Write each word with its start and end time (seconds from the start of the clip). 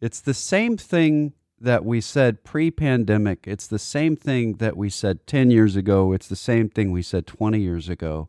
It's 0.00 0.20
the 0.20 0.34
same 0.34 0.76
thing 0.76 1.34
that 1.60 1.84
we 1.84 2.00
said 2.00 2.42
pre 2.42 2.70
pandemic. 2.70 3.46
It's 3.46 3.66
the 3.66 3.78
same 3.78 4.16
thing 4.16 4.54
that 4.54 4.76
we 4.76 4.88
said 4.88 5.26
10 5.26 5.50
years 5.50 5.76
ago. 5.76 6.12
It's 6.12 6.28
the 6.28 6.36
same 6.36 6.68
thing 6.68 6.90
we 6.90 7.02
said 7.02 7.26
20 7.26 7.60
years 7.60 7.88
ago. 7.88 8.28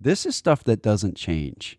This 0.00 0.26
is 0.26 0.34
stuff 0.34 0.64
that 0.64 0.82
doesn't 0.82 1.16
change. 1.16 1.78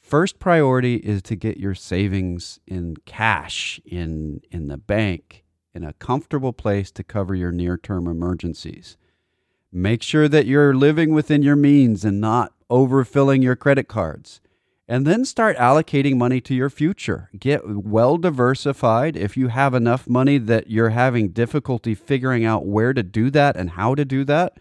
First 0.00 0.38
priority 0.38 0.96
is 0.96 1.20
to 1.22 1.36
get 1.36 1.58
your 1.58 1.74
savings 1.74 2.60
in 2.66 2.96
cash 3.04 3.80
in 3.84 4.40
in 4.50 4.68
the 4.68 4.78
bank 4.78 5.44
in 5.74 5.84
a 5.84 5.92
comfortable 5.94 6.54
place 6.54 6.90
to 6.92 7.04
cover 7.04 7.34
your 7.34 7.52
near-term 7.52 8.06
emergencies. 8.06 8.96
Make 9.70 10.02
sure 10.02 10.28
that 10.28 10.46
you're 10.46 10.74
living 10.74 11.12
within 11.12 11.42
your 11.42 11.56
means 11.56 12.04
and 12.04 12.18
not 12.18 12.54
overfilling 12.70 13.42
your 13.42 13.56
credit 13.56 13.86
cards 13.86 14.40
and 14.88 15.06
then 15.06 15.24
start 15.24 15.56
allocating 15.56 16.16
money 16.16 16.40
to 16.40 16.54
your 16.54 16.70
future. 16.70 17.28
Get 17.38 17.62
well 17.66 18.18
diversified. 18.18 19.16
If 19.16 19.36
you 19.36 19.48
have 19.48 19.74
enough 19.74 20.08
money 20.08 20.38
that 20.38 20.70
you're 20.70 20.90
having 20.90 21.30
difficulty 21.30 21.94
figuring 21.94 22.44
out 22.44 22.66
where 22.66 22.92
to 22.92 23.02
do 23.02 23.30
that 23.30 23.56
and 23.56 23.70
how 23.70 23.94
to 23.94 24.04
do 24.04 24.24
that, 24.24 24.56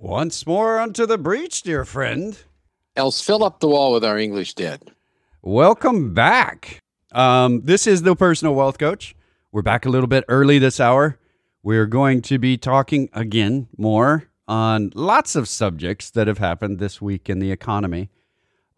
Once 0.00 0.46
more 0.46 0.78
unto 0.80 1.04
the 1.04 1.18
breach, 1.18 1.62
dear 1.62 1.84
friend. 1.84 2.38
Else 2.96 3.20
fill 3.20 3.44
up 3.44 3.60
the 3.60 3.68
wall 3.68 3.92
with 3.92 4.04
our 4.04 4.18
English 4.18 4.54
dead. 4.54 4.90
Welcome 5.42 6.14
back. 6.14 6.80
Um, 7.12 7.60
this 7.62 7.86
is 7.86 8.02
the 8.02 8.16
personal 8.16 8.56
wealth 8.56 8.76
coach. 8.76 9.14
We're 9.52 9.62
back 9.62 9.86
a 9.86 9.88
little 9.88 10.08
bit 10.08 10.24
early 10.26 10.58
this 10.58 10.80
hour. 10.80 11.16
We're 11.62 11.86
going 11.86 12.22
to 12.22 12.40
be 12.40 12.56
talking 12.56 13.08
again 13.12 13.68
more 13.76 14.24
on 14.48 14.90
lots 14.96 15.36
of 15.36 15.48
subjects 15.48 16.10
that 16.10 16.26
have 16.26 16.38
happened 16.38 16.80
this 16.80 17.00
week 17.00 17.30
in 17.30 17.38
the 17.38 17.52
economy. 17.52 18.10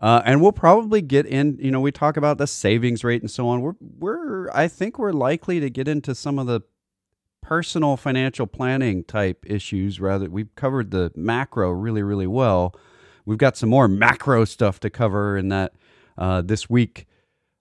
Uh, 0.00 0.20
and 0.26 0.42
we'll 0.42 0.52
probably 0.52 1.00
get 1.00 1.24
in, 1.24 1.56
you 1.62 1.70
know, 1.70 1.80
we 1.80 1.92
talk 1.92 2.18
about 2.18 2.36
the 2.36 2.46
savings 2.46 3.04
rate 3.04 3.22
and 3.22 3.30
so 3.30 3.48
on. 3.48 3.62
We're, 3.62 3.76
we're, 3.80 4.50
I 4.50 4.68
think 4.68 4.98
we're 4.98 5.12
likely 5.12 5.60
to 5.60 5.70
get 5.70 5.88
into 5.88 6.14
some 6.14 6.38
of 6.38 6.46
the 6.46 6.60
personal 7.40 7.96
financial 7.96 8.46
planning 8.46 9.02
type 9.04 9.46
issues 9.46 9.98
rather. 9.98 10.28
We've 10.28 10.54
covered 10.56 10.90
the 10.90 11.10
macro 11.16 11.70
really, 11.70 12.02
really 12.02 12.26
well. 12.26 12.74
We've 13.24 13.38
got 13.38 13.56
some 13.56 13.70
more 13.70 13.88
macro 13.88 14.44
stuff 14.44 14.78
to 14.80 14.90
cover 14.90 15.38
in 15.38 15.48
that 15.48 15.72
uh, 16.18 16.42
this 16.42 16.68
week, 16.68 17.06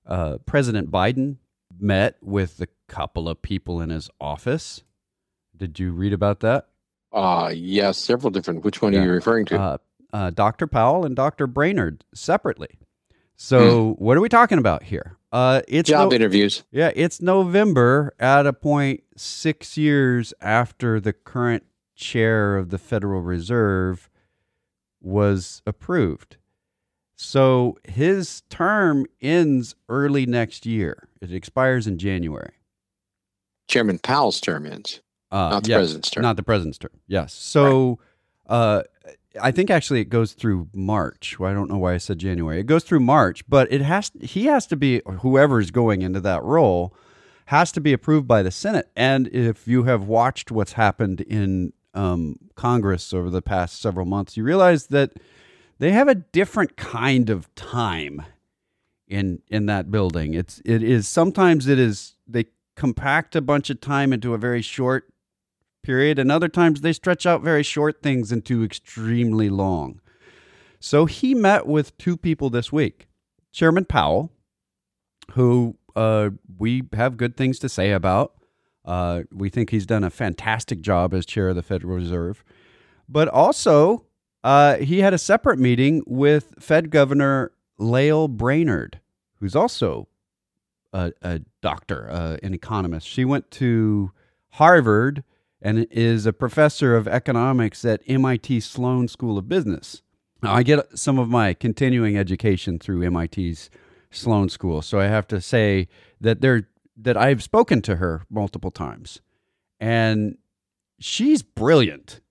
uh, 0.05 0.38
President 0.45 0.92
Biden 0.92 1.38
met 1.80 2.17
with 2.22 2.61
a 2.61 2.67
couple 2.88 3.30
of 3.30 3.41
people 3.41 3.81
in 3.81 3.89
his 3.89 4.09
office. 4.19 4.83
Did 5.56 5.80
you 5.80 5.91
read 5.91 6.14
about 6.14 6.39
that? 6.41 6.67
Uh, 7.11 7.52
yes, 7.53 7.97
several 7.97 8.31
different. 8.31 8.64
Which 8.64 8.81
one 8.81 8.94
yeah. 8.94 9.00
are 9.00 9.06
you 9.06 9.11
referring 9.11 9.45
to? 9.47 9.59
Uh, 9.59 9.78
uh 10.14 10.30
Dr. 10.31 10.67
Powell 10.67 11.06
and 11.06 11.16
Dr. 11.16 11.47
Brainard 11.47 12.03
separately. 12.14 12.80
So, 13.36 13.94
hmm. 13.94 14.03
what 14.03 14.17
are 14.17 14.22
we 14.22 14.30
talking 14.30 14.58
about 14.58 14.84
here? 14.84 15.17
Uh, 15.31 15.61
it's 15.67 15.89
job 15.89 16.09
no- 16.09 16.16
interviews. 16.16 16.63
Yeah, 16.72 16.91
it's 16.95 17.22
November 17.22 18.13
at 18.19 18.45
a 18.45 18.53
point 18.53 19.03
six 19.16 19.78
years 19.78 20.34
after 20.41 21.00
the 21.00 21.13
current 21.13 21.63
chair 21.95 22.58
of 22.58 22.69
the 22.69 22.78
Federal 22.78 23.22
Reserve 23.22 24.09
was 25.02 25.61
approved. 25.66 26.38
So 27.22 27.78
his 27.84 28.44
term 28.50 29.06
ends 29.22 29.75
early 29.89 30.25
next 30.25 30.66
year. 30.66 31.09
It 31.20 31.34
expires 31.34 31.86
in 31.86 31.98
January. 31.98 32.53
Chairman 33.67 34.00
Powell's 34.00 34.39
term 34.39 34.66
ends, 34.66 35.02
uh, 35.30 35.50
not 35.50 35.64
the 35.64 35.70
yes, 35.72 35.80
president's 35.80 36.09
term. 36.12 36.22
Not 36.22 36.38
the 36.38 36.44
president's 36.44 36.78
term. 36.78 36.94
Yes. 37.08 37.34
So 37.34 38.00
right. 38.50 38.56
uh, 38.56 38.84
I 39.42 39.52
think 39.52 39.70
actually 39.70 40.00
it 40.00 40.09
goes 40.09 40.31
through 40.31 40.70
March. 40.73 41.38
Well, 41.38 41.52
I 41.52 41.53
don't 41.53 41.69
know 41.69 41.78
why 41.78 41.94
I 41.94 41.97
said 41.97 42.19
January. 42.19 42.62
It 42.62 42.68
goes 42.68 42.85
through 42.85 43.02
March, 43.02 43.47
but 43.50 43.69
it 43.69 43.81
has 43.81 44.12
he 44.22 44.46
has 44.46 44.66
to 44.68 44.78
be 44.78 45.01
whoever's 45.19 45.72
going 45.72 46.01
into 46.01 46.22
that 46.22 46.41
role 46.44 46.96
has 47.47 47.74
to 47.74 47.81
be 47.81 47.91
approved 47.91 48.30
by 48.30 48.44
the 48.44 48.51
Senate. 48.51 48.90
And 48.96 49.28
if 49.28 49.68
you 49.68 49.84
have 49.84 50.03
watched 50.03 50.51
what's 50.51 50.74
happened 50.74 51.19
in 51.22 51.74
um, 51.94 52.38
Congress 52.56 53.13
over 53.13 53.30
the 53.30 53.41
past 53.41 53.81
several 53.81 54.06
months, 54.06 54.38
you 54.38 54.44
realize 54.44 54.88
that 54.88 55.12
they 55.79 55.91
have 55.91 56.07
a 56.07 56.16
different 56.16 56.78
kind 56.78 57.29
of 57.29 57.53
time 57.56 58.23
in 59.07 59.41
in 59.47 59.66
that 59.66 59.90
building. 59.90 60.34
It's 60.34 60.62
it 60.66 60.84
is 60.84 61.07
sometimes 61.07 61.67
it 61.67 61.79
is 61.79 62.16
they 62.28 62.45
compact 62.75 63.35
a 63.35 63.41
bunch 63.41 63.69
of 63.69 63.81
time 63.81 64.13
into 64.13 64.34
a 64.34 64.38
very 64.38 64.62
short 64.62 65.12
period 65.84 66.19
and 66.19 66.31
other 66.31 66.47
times 66.47 66.81
they 66.81 66.94
stretch 66.94 67.25
out 67.25 67.41
very 67.41 67.63
short 67.63 68.01
things 68.01 68.31
into 68.31 68.63
extremely 68.63 69.50
long. 69.50 70.00
So 70.79 71.06
he 71.06 71.34
met 71.34 71.68
with 71.68 71.97
two 71.97 72.16
people 72.16 72.50
this 72.50 72.72
week. 72.72 73.07
Chairman 73.51 73.85
Powell, 73.85 74.31
who 75.31 75.78
uh, 75.95 76.29
we 76.57 76.84
have 76.94 77.18
good 77.18 77.35
things 77.35 77.59
to 77.59 77.69
say 77.69 77.91
about. 77.91 78.34
Uh, 78.85 79.23
we 79.31 79.50
think 79.50 79.69
he's 79.69 79.85
done 79.85 80.03
a 80.03 80.09
fantastic 80.09 80.81
job 80.81 81.13
as 81.13 81.25
chair 81.25 81.50
of 81.50 81.56
the 81.56 81.63
Federal 81.63 81.95
Reserve. 81.95 82.44
But 83.09 83.28
also, 83.28 84.06
uh, 84.44 84.77
he 84.77 85.00
had 85.00 85.13
a 85.13 85.17
separate 85.17 85.59
meeting 85.59 86.03
with 86.05 86.53
Fed 86.59 86.89
Governor 86.89 87.51
Lael 87.77 88.27
Brainard, 88.27 89.00
who's 89.39 89.55
also 89.55 90.07
a, 90.94 91.11
a 91.22 91.41
doctor, 91.61 92.09
uh, 92.09 92.38
an 92.44 92.53
economist. 92.53 93.07
She 93.07 93.25
went 93.25 93.51
to 93.51 94.11
Harvard 94.51 95.23
and 95.61 95.88
is 95.91 96.25
a 96.25 96.33
professor 96.33 96.95
of 96.95 97.07
economics 97.07 97.83
at 97.83 98.01
MIT 98.07 98.61
Sloan 98.61 99.07
School 99.07 99.38
of 99.38 99.50
Business. 99.50 100.01
Now, 100.41 100.53
I 100.53 100.63
get 100.63 100.97
some 100.97 101.19
of 101.19 101.29
my 101.29 101.53
continuing 101.53 102.17
education 102.17 102.79
through 102.79 103.09
MIT's 103.09 103.69
Sloan 104.09 104.50
School, 104.50 104.81
so 104.81 105.00
I 105.00 105.07
have 105.07 105.27
to 105.27 105.41
say 105.41 105.88
that 106.21 106.41
there 106.41 106.69
that 107.01 107.16
I've 107.16 107.44
spoken 107.44 107.81
to 107.83 107.97
her 107.97 108.25
multiple 108.29 108.71
times, 108.71 109.21
and 109.79 110.38
she's 111.00 111.41
brilliant. 111.41 112.21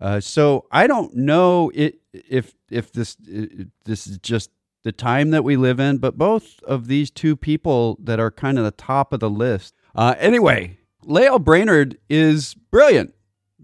Uh, 0.00 0.18
so 0.18 0.66
I 0.72 0.86
don't 0.86 1.14
know 1.14 1.70
it, 1.74 2.00
if 2.12 2.54
if 2.70 2.92
this 2.92 3.16
this 3.84 4.06
is 4.06 4.18
just 4.18 4.50
the 4.82 4.92
time 4.92 5.30
that 5.30 5.44
we 5.44 5.56
live 5.56 5.78
in, 5.78 5.98
but 5.98 6.16
both 6.16 6.62
of 6.62 6.86
these 6.86 7.10
two 7.10 7.36
people 7.36 7.98
that 8.02 8.18
are 8.18 8.30
kind 8.30 8.58
of 8.58 8.64
the 8.64 8.70
top 8.70 9.12
of 9.12 9.20
the 9.20 9.28
list. 9.28 9.74
Uh, 9.94 10.14
anyway, 10.18 10.78
Lael 11.04 11.38
Brainard 11.38 11.98
is 12.08 12.54
brilliant. 12.70 13.14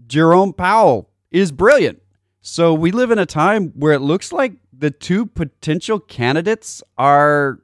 Jerome 0.06 0.52
Powell 0.52 1.10
is 1.30 1.52
brilliant. 1.52 2.02
So 2.42 2.74
we 2.74 2.92
live 2.92 3.10
in 3.10 3.18
a 3.18 3.26
time 3.26 3.72
where 3.74 3.92
it 3.92 4.00
looks 4.00 4.30
like 4.30 4.52
the 4.72 4.90
two 4.90 5.26
potential 5.26 5.98
candidates 5.98 6.82
are 6.98 7.60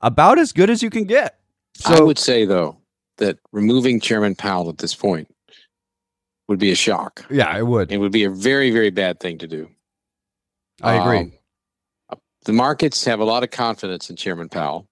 about 0.00 0.38
as 0.38 0.52
good 0.52 0.70
as 0.70 0.82
you 0.82 0.90
can 0.90 1.04
get. 1.04 1.38
So, 1.74 1.94
I 1.94 2.00
would 2.00 2.18
say 2.18 2.44
though 2.44 2.78
that 3.18 3.38
removing 3.50 4.00
Chairman 4.00 4.34
Powell 4.34 4.68
at 4.68 4.78
this 4.78 4.94
point 4.94 5.31
would 6.52 6.58
be 6.58 6.70
a 6.70 6.74
shock. 6.74 7.24
Yeah, 7.30 7.56
it 7.56 7.66
would. 7.66 7.90
It 7.90 7.96
would 7.96 8.12
be 8.12 8.24
a 8.24 8.30
very, 8.30 8.70
very 8.70 8.90
bad 8.90 9.20
thing 9.20 9.38
to 9.38 9.48
do. 9.48 9.70
I 10.82 10.96
agree. 10.96 11.32
Um, 12.10 12.18
the 12.44 12.52
markets 12.52 13.06
have 13.06 13.20
a 13.20 13.24
lot 13.24 13.42
of 13.42 13.50
confidence 13.50 14.10
in 14.10 14.16
Chairman 14.16 14.50
Powell. 14.50 14.86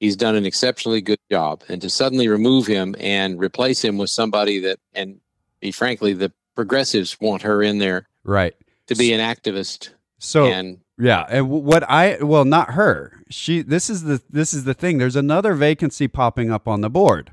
He's 0.00 0.16
done 0.16 0.36
an 0.36 0.44
exceptionally 0.44 1.00
good 1.00 1.18
job. 1.30 1.62
And 1.70 1.80
to 1.80 1.88
suddenly 1.88 2.28
remove 2.28 2.66
him 2.66 2.94
and 3.00 3.40
replace 3.40 3.82
him 3.82 3.96
with 3.96 4.10
somebody 4.10 4.58
that, 4.60 4.80
and 4.92 5.18
be 5.60 5.72
frankly, 5.72 6.12
the 6.12 6.30
progressives 6.54 7.18
want 7.22 7.40
her 7.40 7.62
in 7.62 7.78
there. 7.78 8.06
Right. 8.22 8.54
To 8.88 8.94
be 8.94 9.14
an 9.14 9.20
activist. 9.20 9.94
So, 10.18 10.44
and 10.44 10.78
yeah, 10.98 11.24
and 11.30 11.48
what 11.48 11.88
I 11.88 12.18
well, 12.20 12.44
not 12.44 12.72
her. 12.72 13.24
She. 13.30 13.62
This 13.62 13.88
is 13.88 14.02
the 14.02 14.20
this 14.28 14.52
is 14.52 14.64
the 14.64 14.74
thing. 14.74 14.98
There's 14.98 15.16
another 15.16 15.54
vacancy 15.54 16.06
popping 16.06 16.50
up 16.50 16.68
on 16.68 16.82
the 16.82 16.90
board. 16.90 17.32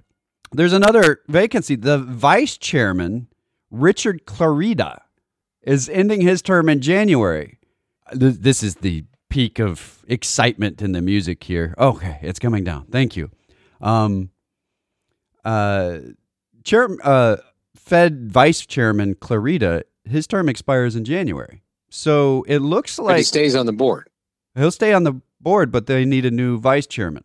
There's 0.52 0.74
another 0.74 1.20
vacancy. 1.28 1.76
The 1.76 1.98
vice 1.98 2.58
chairman 2.58 3.28
Richard 3.72 4.26
Clarida 4.26 5.02
is 5.62 5.90
ending 5.90 6.22
his 6.22 6.42
term 6.42 6.70
in 6.70 6.82
January. 6.82 7.60
This 8.12 8.64
is 8.64 8.76
the 8.76 9.06
peak 9.30 9.60
of 9.60 10.04
excitement 10.08 10.82
in 10.82 10.92
the 10.92 11.02
music 11.02 11.44
here. 11.44 11.76
Okay, 11.78 12.20
it's 12.22 12.40
coming 12.40 12.64
down. 12.64 12.86
Thank 12.88 13.16
you. 13.16 13.30
Um, 13.82 14.32
uh, 15.46 16.00
chair, 16.64 16.90
uh, 17.04 17.38
Fed 17.76 18.32
Vice 18.32 18.66
Chairman 18.66 19.16
Clarida, 19.16 19.84
his 20.04 20.28
term 20.28 20.50
expires 20.50 20.96
in 20.96 21.06
January. 21.06 21.62
So 21.90 22.44
it 22.48 22.60
looks 22.60 23.00
like 23.00 23.14
but 23.14 23.18
he 23.18 23.24
stays 23.24 23.56
on 23.56 23.66
the 23.66 23.74
board. 23.74 24.10
He'll 24.56 24.72
stay 24.72 24.94
on 24.94 25.04
the 25.04 25.22
board, 25.40 25.72
but 25.72 25.88
they 25.88 26.06
need 26.06 26.26
a 26.26 26.32
new 26.32 26.60
vice 26.60 26.88
chairman. 26.88 27.24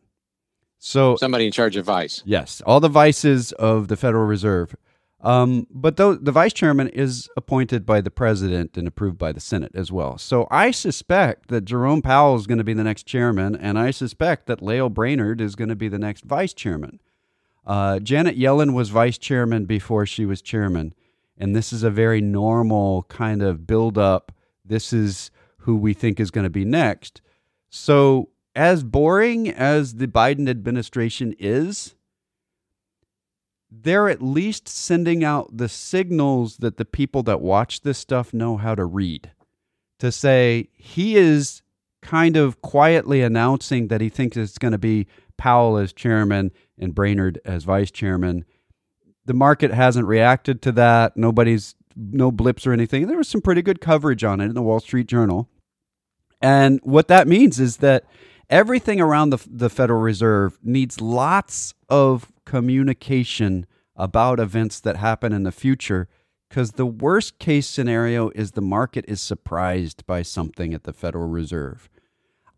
So 0.79 1.17
somebody 1.17 1.47
in 1.47 1.53
charge 1.53 1.77
of 1.77 1.87
vice. 1.87 2.23
Yes, 2.27 2.63
all 2.67 2.81
the 2.81 2.89
vices 2.89 3.53
of 3.53 3.89
the 3.89 3.97
Federal 3.97 4.27
Reserve 4.27 4.77
um, 5.25 5.67
but 5.71 5.97
though 5.97 6.15
the 6.15 6.33
vice 6.33 6.53
chairman 6.53 6.89
is 6.89 7.29
appointed 7.37 7.85
by 7.85 8.01
the 8.01 8.11
president 8.11 8.77
and 8.77 8.87
approved 8.87 9.19
by 9.19 9.33
the 9.33 9.41
Senate 9.41 9.73
as 9.75 9.91
well. 9.91 10.19
So 10.19 10.47
I 10.51 10.71
suspect 10.71 11.49
that 11.49 11.65
Jerome 11.65 12.03
Powell 12.03 12.37
is 12.37 12.47
going 12.47 12.59
to 12.59 12.65
be 12.65 12.75
the 12.75 12.85
next 12.85 13.05
chairman, 13.05 13.57
and 13.57 13.79
I 13.79 13.91
suspect 13.91 14.47
that 14.47 14.63
Lael 14.63 14.91
Brainard 14.91 15.41
is 15.41 15.57
going 15.57 15.71
to 15.71 15.77
be 15.77 15.89
the 15.89 15.99
next 15.99 16.25
vice 16.25 16.55
chairman. 16.55 17.01
Uh, 17.67 17.99
Janet 17.99 18.39
Yellen 18.39 18.75
was 18.75 18.91
vice 18.91 19.19
chairman 19.19 19.65
before 19.65 20.07
she 20.07 20.27
was 20.27 20.43
chairman. 20.43 20.95
And 21.37 21.55
this 21.55 21.73
is 21.73 21.83
a 21.83 21.91
very 21.91 22.21
normal 22.21 23.05
kind 23.05 23.43
of 23.43 23.67
build 23.67 23.99
up. 23.99 24.33
This 24.65 24.93
is 24.93 25.31
who 25.59 25.77
we 25.77 25.95
think 25.95 26.21
is 26.21 26.31
going 26.31 26.45
to 26.45 26.51
be 26.51 26.65
next. 26.65 27.21
So, 27.71 28.29
as 28.55 28.85
boring 28.85 29.51
as 29.51 29.95
the 29.95 30.07
Biden 30.07 30.49
administration 30.49 31.35
is, 31.41 31.97
they're 33.83 34.09
at 34.09 34.23
least 34.23 34.69
sending 34.69 35.25
out 35.25 35.57
the 35.57 35.69
signals 35.69 36.59
that 36.59 36.77
the 36.77 36.85
people 36.85 37.23
that 37.25 37.41
watch 37.41 37.81
this 37.81 37.99
stuff 37.99 38.33
know 38.33 38.57
how 38.57 38.75
to 38.75 38.85
read. 38.85 39.33
To 40.01 40.13
say 40.13 40.69
he 40.75 41.17
is 41.17 41.63
kind 42.03 42.37
of 42.37 42.61
quietly 42.61 43.23
announcing 43.23 43.89
that 43.89 44.01
he 44.01 44.09
thinks 44.09 44.37
it's 44.37 44.59
going 44.59 44.73
to 44.73 44.79
be 44.79 45.07
Powell 45.37 45.79
as 45.79 45.93
chairman 45.93 46.53
and 46.79 46.95
Brainard 46.95 47.41
as 47.45 47.65
vice 47.65 47.91
chairman. 47.91 48.45
The 49.25 49.35
market 49.35 49.73
hasn't 49.73 50.07
reacted 50.07 50.61
to 50.63 50.73
that. 50.73 51.17
Nobody's 51.17 51.75
no 51.97 52.31
blips 52.31 52.67
or 52.67 52.73
anything. 52.73 53.07
There 53.07 53.17
was 53.17 53.29
some 53.29 53.41
pretty 53.41 53.63
good 53.63 53.81
coverage 53.81 54.25
on 54.25 54.41
it 54.41 54.47
in 54.47 54.55
the 54.55 54.63
Wall 54.63 54.81
Street 54.81 55.07
Journal. 55.07 55.49
And 56.43 56.81
what 56.83 57.09
that 57.09 57.27
means 57.27 57.59
is 57.59 57.79
that 57.79 58.05
everything 58.51 59.01
around 59.01 59.31
the, 59.31 59.39
the 59.51 59.71
Federal 59.71 60.01
Reserve 60.01 60.59
needs 60.63 61.01
lots 61.01 61.73
of 61.89 62.31
communication 62.45 63.67
about 63.97 64.41
events 64.41 64.81
that 64.81 64.97
happen 64.97 65.33
in 65.33 65.45
the 65.45 65.53
future 65.53 66.09
because 66.49 66.73
the 66.73 66.87
worst 66.87 67.39
case 67.39 67.67
scenario 67.67 68.31
is 68.31 68.53
the 68.53 68.61
market 68.61 69.05
is 69.09 69.21
surprised 69.21 70.07
by 70.07 70.23
something 70.23 70.73
at 70.73 70.85
the 70.85 70.93
Federal 70.93 71.29
Reserve. 71.29 71.89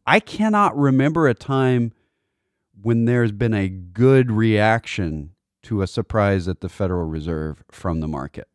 I 0.07 0.21
cannot 0.21 0.77
remember 0.77 1.27
a 1.27 1.35
time 1.35 1.93
when 2.81 3.07
there's 3.07 3.33
been 3.33 3.55
a 3.55 3.69
good 3.69 4.31
reaction 4.31 5.33
to 5.63 5.83
a 5.83 5.87
surprise 5.87 6.47
at 6.47 6.61
the 6.61 6.69
Federal 6.69 7.07
Reserve 7.07 7.65
from 7.71 8.01
the 8.01 8.09
market. 8.09 8.49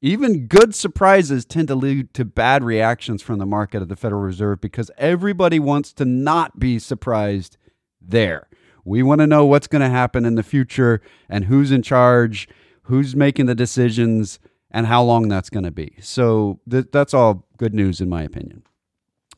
Even 0.00 0.46
good 0.46 0.74
surprises 0.74 1.44
tend 1.44 1.68
to 1.68 1.74
lead 1.74 2.12
to 2.14 2.24
bad 2.24 2.62
reactions 2.64 3.22
from 3.22 3.38
the 3.38 3.46
market 3.46 3.82
at 3.82 3.88
the 3.88 3.96
Federal 3.96 4.20
Reserve 4.20 4.60
because 4.60 4.90
everybody 4.98 5.58
wants 5.58 5.92
to 5.94 6.04
not 6.04 6.58
be 6.58 6.78
surprised 6.78 7.56
there. 8.00 8.48
We 8.84 9.02
want 9.02 9.20
to 9.20 9.26
know 9.26 9.44
what's 9.44 9.66
going 9.66 9.82
to 9.82 9.88
happen 9.88 10.24
in 10.24 10.34
the 10.34 10.42
future 10.42 11.00
and 11.28 11.44
who's 11.44 11.70
in 11.70 11.82
charge, 11.82 12.48
who's 12.82 13.14
making 13.14 13.46
the 13.46 13.54
decisions, 13.54 14.38
and 14.70 14.86
how 14.86 15.02
long 15.02 15.28
that's 15.28 15.50
going 15.50 15.64
to 15.64 15.70
be. 15.70 15.96
So 16.00 16.60
th- 16.68 16.86
that's 16.92 17.14
all 17.14 17.46
good 17.58 17.74
news, 17.74 18.00
in 18.00 18.08
my 18.08 18.22
opinion. 18.22 18.62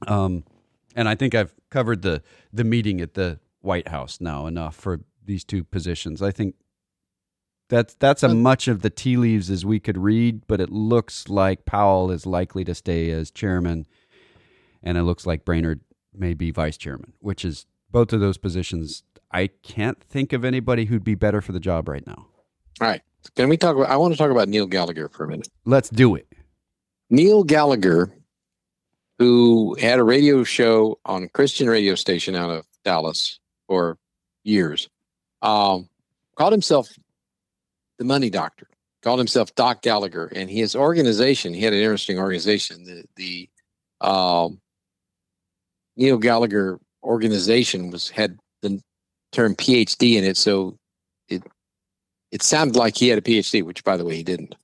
Um, 0.06 0.44
and 0.96 1.08
I 1.08 1.14
think 1.14 1.34
I've 1.34 1.54
covered 1.70 2.02
the 2.02 2.22
the 2.52 2.64
meeting 2.64 3.00
at 3.00 3.14
the 3.14 3.40
White 3.60 3.88
House 3.88 4.20
now 4.20 4.46
enough 4.46 4.76
for 4.76 5.00
these 5.24 5.44
two 5.44 5.64
positions. 5.64 6.22
I 6.22 6.30
think 6.30 6.54
that's 7.68 7.94
that's 7.94 8.22
as 8.22 8.34
much 8.34 8.68
of 8.68 8.82
the 8.82 8.90
tea 8.90 9.16
leaves 9.16 9.50
as 9.50 9.64
we 9.64 9.80
could 9.80 9.98
read, 9.98 10.46
but 10.46 10.60
it 10.60 10.70
looks 10.70 11.28
like 11.28 11.64
Powell 11.64 12.10
is 12.10 12.26
likely 12.26 12.64
to 12.64 12.74
stay 12.74 13.10
as 13.10 13.30
chairman, 13.30 13.86
and 14.82 14.96
it 14.96 15.02
looks 15.02 15.26
like 15.26 15.44
Brainard 15.44 15.80
may 16.14 16.34
be 16.34 16.50
vice 16.50 16.76
chairman, 16.76 17.14
which 17.20 17.44
is 17.44 17.66
both 17.90 18.12
of 18.12 18.20
those 18.20 18.38
positions. 18.38 19.02
I 19.34 19.48
can't 19.64 20.00
think 20.00 20.32
of 20.32 20.44
anybody 20.44 20.84
who'd 20.84 21.02
be 21.02 21.16
better 21.16 21.40
for 21.40 21.50
the 21.50 21.58
job 21.58 21.88
right 21.88 22.06
now. 22.06 22.28
All 22.80 22.86
right. 22.88 23.02
Can 23.34 23.48
we 23.48 23.56
talk 23.56 23.74
about 23.74 23.90
I 23.90 23.96
want 23.96 24.14
to 24.14 24.18
talk 24.18 24.30
about 24.30 24.48
Neil 24.48 24.66
Gallagher 24.66 25.08
for 25.08 25.24
a 25.24 25.28
minute. 25.28 25.48
Let's 25.64 25.90
do 25.90 26.14
it. 26.14 26.28
Neil 27.10 27.42
Gallagher, 27.42 28.14
who 29.18 29.74
had 29.80 29.98
a 29.98 30.04
radio 30.04 30.44
show 30.44 31.00
on 31.04 31.24
a 31.24 31.28
Christian 31.28 31.68
radio 31.68 31.96
station 31.96 32.36
out 32.36 32.50
of 32.50 32.64
Dallas 32.84 33.40
for 33.66 33.98
years, 34.44 34.88
um, 35.42 35.88
called 36.36 36.52
himself 36.52 36.88
the 37.98 38.04
money 38.04 38.30
doctor, 38.30 38.68
called 39.02 39.18
himself 39.18 39.52
Doc 39.56 39.82
Gallagher, 39.82 40.26
and 40.26 40.48
his 40.48 40.76
organization, 40.76 41.54
he 41.54 41.62
had 41.62 41.72
an 41.72 41.80
interesting 41.80 42.18
organization, 42.18 42.84
the 42.84 43.04
the 43.16 43.48
um, 44.00 44.60
Neil 45.96 46.18
Gallagher 46.18 46.78
organization 47.02 47.90
was 47.90 48.10
had 48.10 48.38
the 48.62 48.80
term 49.34 49.54
PhD 49.54 50.14
in 50.14 50.24
it, 50.24 50.36
so 50.36 50.78
it 51.28 51.42
it 52.30 52.42
sounded 52.42 52.76
like 52.76 52.96
he 52.96 53.08
had 53.08 53.18
a 53.18 53.22
PhD, 53.22 53.62
which 53.62 53.84
by 53.84 53.96
the 53.96 54.04
way 54.04 54.16
he 54.16 54.22
didn't. 54.22 54.54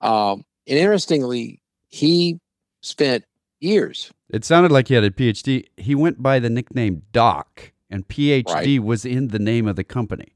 Um, 0.00 0.44
and 0.66 0.78
interestingly, 0.78 1.60
he 1.88 2.38
spent 2.82 3.24
years. 3.60 4.12
It 4.30 4.44
sounded 4.44 4.72
like 4.72 4.88
he 4.88 4.94
had 4.94 5.04
a 5.04 5.10
PhD. 5.10 5.66
He 5.76 5.94
went 5.94 6.22
by 6.22 6.38
the 6.38 6.50
nickname 6.50 7.02
Doc, 7.12 7.72
and 7.90 8.06
PhD 8.06 8.44
right. 8.46 8.82
was 8.82 9.04
in 9.04 9.28
the 9.28 9.38
name 9.38 9.66
of 9.66 9.76
the 9.76 9.84
company. 9.84 10.34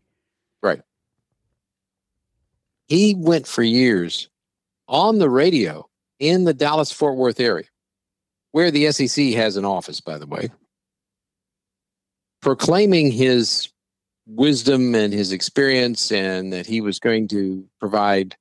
Right. 0.62 0.80
He 2.86 3.14
went 3.16 3.46
for 3.46 3.62
years 3.62 4.28
on 4.88 5.18
the 5.18 5.30
radio 5.30 5.88
in 6.18 6.44
the 6.44 6.54
Dallas 6.54 6.92
Fort 6.92 7.16
Worth 7.16 7.40
area, 7.40 7.66
where 8.52 8.70
the 8.70 8.90
SEC 8.92 9.32
has 9.34 9.56
an 9.56 9.64
office, 9.64 10.00
by 10.00 10.18
the 10.18 10.26
way, 10.26 10.50
proclaiming 12.40 13.10
his 13.10 13.68
wisdom 14.26 14.94
and 14.94 15.12
his 15.12 15.32
experience 15.32 16.12
and 16.12 16.52
that 16.52 16.66
he 16.66 16.80
was 16.80 16.98
going 16.98 17.28
to 17.28 17.64
provide 17.78 18.36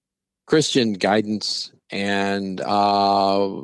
Christian 0.47 0.93
guidance. 0.93 1.71
And 1.89 2.61
uh, 2.61 3.61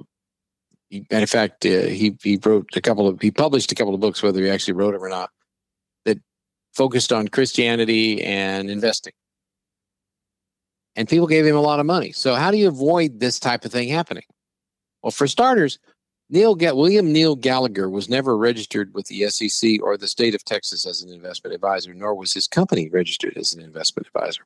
he, 0.90 1.06
in 1.10 1.26
fact, 1.28 1.66
uh, 1.66 1.84
he, 1.84 2.18
he 2.22 2.40
wrote 2.44 2.70
a 2.76 2.82
couple 2.82 3.08
of, 3.08 3.22
he 3.22 3.32
published 3.32 3.72
a 3.72 3.76
couple 3.76 3.94
of 3.94 4.00
books, 4.00 4.24
whether 4.24 4.42
he 4.42 4.50
actually 4.50 4.74
wrote 4.74 4.94
them 4.94 5.04
or 5.04 5.10
not, 5.10 5.30
that 6.06 6.20
focused 6.74 7.14
on 7.14 7.28
Christianity 7.28 8.24
and 8.24 8.70
investing. 8.70 9.14
And 10.96 11.10
people 11.10 11.28
gave 11.28 11.46
him 11.46 11.58
a 11.58 11.62
lot 11.62 11.80
of 11.80 11.86
money. 11.86 12.14
So, 12.14 12.36
how 12.36 12.52
do 12.52 12.58
you 12.58 12.70
avoid 12.70 13.20
this 13.20 13.38
type 13.38 13.66
of 13.66 13.72
thing 13.72 13.90
happening? 13.90 14.24
Well, 15.04 15.12
for 15.12 15.28
starters, 15.28 15.78
Neil 16.30 16.56
William 16.56 17.12
Neil 17.12 17.36
Gallagher 17.36 17.90
was 17.90 18.10
never 18.10 18.36
registered 18.36 18.94
with 18.94 19.08
the 19.08 19.30
SEC 19.30 19.82
or 19.82 19.96
the 19.96 20.08
state 20.08 20.34
of 20.34 20.44
Texas 20.44 20.86
as 20.86 21.02
an 21.02 21.12
investment 21.12 21.54
advisor, 21.54 21.94
nor 21.94 22.16
was 22.16 22.34
his 22.34 22.48
company 22.48 22.90
registered 22.90 23.38
as 23.38 23.54
an 23.54 23.62
investment 23.62 24.08
advisor. 24.08 24.46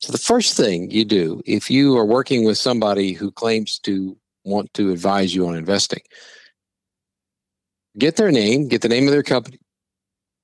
So 0.00 0.10
the 0.10 0.18
first 0.18 0.56
thing 0.56 0.90
you 0.90 1.04
do 1.04 1.40
if 1.46 1.70
you 1.70 1.96
are 1.96 2.04
working 2.04 2.44
with 2.44 2.58
somebody 2.58 3.12
who 3.12 3.30
claims 3.30 3.78
to 3.80 4.16
want 4.44 4.74
to 4.74 4.90
advise 4.90 5.34
you 5.34 5.46
on 5.46 5.54
investing, 5.54 6.02
get 7.96 8.16
their 8.16 8.32
name, 8.32 8.68
get 8.68 8.82
the 8.82 8.88
name 8.88 9.06
of 9.06 9.12
their 9.12 9.22
company, 9.22 9.60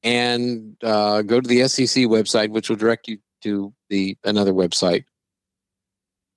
and 0.02 0.76
uh, 0.82 1.22
go 1.22 1.40
to 1.40 1.48
the 1.48 1.66
SEC 1.68 2.04
website, 2.04 2.50
which 2.50 2.68
will 2.68 2.76
direct 2.76 3.08
you 3.08 3.18
to 3.42 3.74
the 3.88 4.16
another 4.24 4.52
website, 4.52 5.04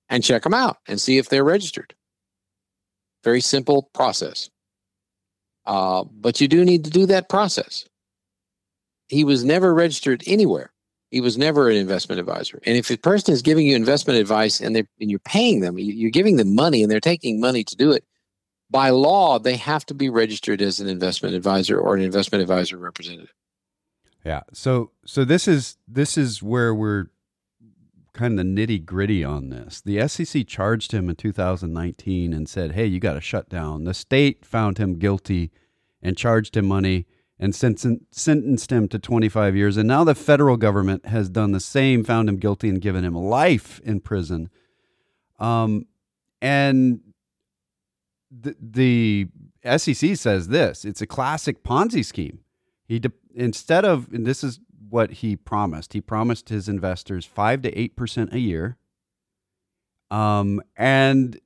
and 0.10 0.24
check 0.24 0.44
them 0.44 0.54
out 0.54 0.78
and 0.88 1.00
see 1.00 1.18
if 1.18 1.30
they're 1.30 1.44
registered. 1.44 1.94
Very 3.24 3.42
simple 3.42 3.84
process. 3.94 4.50
Uh, 5.66 6.04
but 6.04 6.42
you 6.42 6.48
do 6.48 6.66
need 6.66 6.84
to 6.84 6.90
do 6.90 7.06
that 7.06 7.30
process. 7.30 7.86
He 9.08 9.24
was 9.24 9.44
never 9.44 9.74
registered 9.74 10.24
anywhere. 10.28 10.72
He 11.12 11.22
was 11.22 11.38
never 11.38 11.70
an 11.70 11.78
investment 11.78 12.20
advisor. 12.20 12.60
And 12.66 12.76
if 12.76 12.90
a 12.90 12.98
person 12.98 13.34
is 13.34 13.44
giving 13.44 13.68
you 13.68 13.76
investment 13.76 14.20
advice 14.20 14.60
and, 14.60 14.76
and 14.76 14.88
you're 15.00 15.20
paying 15.20 15.60
them, 15.60 15.78
you're 15.78 16.10
giving 16.10 16.38
them 16.38 16.56
money 16.56 16.82
and 16.82 16.92
they're 16.92 17.00
taking 17.00 17.40
money 17.40 17.64
to 17.64 17.76
do 17.76 17.92
it, 17.92 18.04
by 18.72 18.90
law, 18.90 19.38
they 19.38 19.56
have 19.56 19.86
to 19.86 19.94
be 19.94 20.10
registered 20.10 20.62
as 20.62 20.80
an 20.80 20.88
investment 20.88 21.36
advisor 21.36 21.80
or 21.80 21.96
an 21.96 22.02
investment 22.02 22.42
advisor 22.42 22.78
representative. 22.78 23.32
Yeah. 24.26 24.42
So 24.54 24.92
so 25.06 25.24
this 25.24 25.48
is 25.48 25.78
this 25.88 26.18
is 26.18 26.42
where 26.42 26.74
we're 26.74 27.08
kind 28.14 28.40
of 28.40 28.46
the 28.46 28.52
nitty 28.52 28.86
gritty 28.86 29.24
on 29.24 29.50
this. 29.50 29.82
The 29.82 30.08
SEC 30.08 30.48
charged 30.48 30.92
him 30.92 31.10
in 31.10 31.16
2019 31.16 32.34
and 32.34 32.48
said, 32.48 32.74
hey, 32.74 32.86
you 32.86 33.00
got 33.00 33.14
to 33.14 33.22
shut 33.22 33.50
down. 33.50 33.84
The 33.84 33.94
state 33.94 34.46
found 34.46 34.78
him 34.78 35.00
guilty 35.00 35.52
and 36.02 36.16
charged 36.18 36.56
him 36.56 36.68
money 36.68 37.08
and 37.40 37.56
sentenced 37.56 38.72
him 38.72 38.88
to 38.88 39.00
25 39.00 39.56
years. 39.56 39.78
And 39.78 39.88
now 39.88 40.04
the 40.04 40.16
federal 40.16 40.58
government 40.58 41.08
has 41.08 41.30
done 41.30 41.52
the 41.52 41.60
same, 41.60 42.04
found 42.04 42.30
him 42.30 42.38
guilty 42.38 42.70
and 42.70 42.80
given 42.80 43.04
him 43.04 43.16
life 43.16 43.82
in 43.84 44.00
prison. 44.00 44.50
Um, 45.40 45.88
and 46.42 47.02
the, 48.32 48.56
the 48.62 49.28
SEC 49.78 50.16
says 50.16 50.50
this 50.50 50.86
it's 50.86 51.02
a 51.02 51.08
classic 51.08 51.64
Ponzi 51.64 52.06
scheme. 52.06 52.40
He 52.86 53.00
de- 53.00 53.12
instead 53.34 53.86
of, 53.86 54.12
and 54.14 54.26
this 54.26 54.44
is 54.44 54.60
what 54.94 55.12
he 55.12 55.36
promised. 55.36 55.94
He 55.94 56.02
promised 56.02 56.50
his 56.50 56.70
investors 56.70 57.26
five 57.26 57.64
to 57.64 57.78
eight 57.78 57.96
percent 57.96 58.32
a 58.32 58.40
year, 58.40 58.78
um, 60.12 60.62
and 60.78 61.40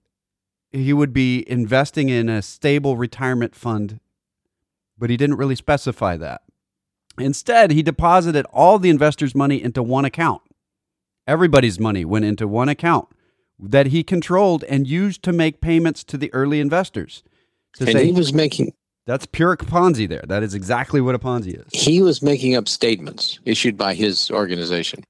he 0.70 0.92
would 0.92 1.14
be 1.14 1.50
investing 1.50 2.10
in 2.10 2.28
a 2.28 2.42
stable 2.42 2.98
retirement 2.98 3.56
fund, 3.56 4.02
but 4.98 5.10
he 5.10 5.16
didn't 5.16 5.38
really 5.38 5.56
specify 5.56 6.18
that. 6.18 6.42
Instead, 7.18 7.72
he 7.72 7.82
deposited 7.82 8.46
all 8.52 8.78
the 8.80 8.90
investors' 8.90 9.34
money 9.34 9.64
into 9.64 9.82
one 9.82 10.04
account. 10.04 10.42
Everybody's 11.26 11.80
money 11.80 12.04
went 12.04 12.26
into 12.26 12.50
one 12.50 12.68
account 12.68 13.08
that 13.58 13.88
he 13.88 14.04
controlled 14.04 14.66
and 14.66 14.88
used 14.88 15.24
to 15.24 15.32
make 15.32 15.62
payments 15.62 16.04
to 16.04 16.18
the 16.18 16.32
early 16.34 16.60
investors. 16.60 17.24
and 17.80 17.90
say, 17.90 18.06
he 18.08 18.12
was 18.12 18.34
making 18.34 18.74
That's 19.08 19.26
pure 19.26 19.56
Ponzi 19.56 20.08
there. 20.08 20.26
That 20.28 20.44
is 20.44 20.54
exactly 20.54 21.00
what 21.00 21.16
a 21.16 21.20
Ponzi 21.20 21.66
is. 21.66 21.68
He 21.72 22.02
was 22.02 22.22
making 22.22 22.56
up 22.56 22.68
statements 22.68 23.40
issued 23.46 23.78
by 23.78 23.94
his 23.94 24.30
organization. 24.30 25.06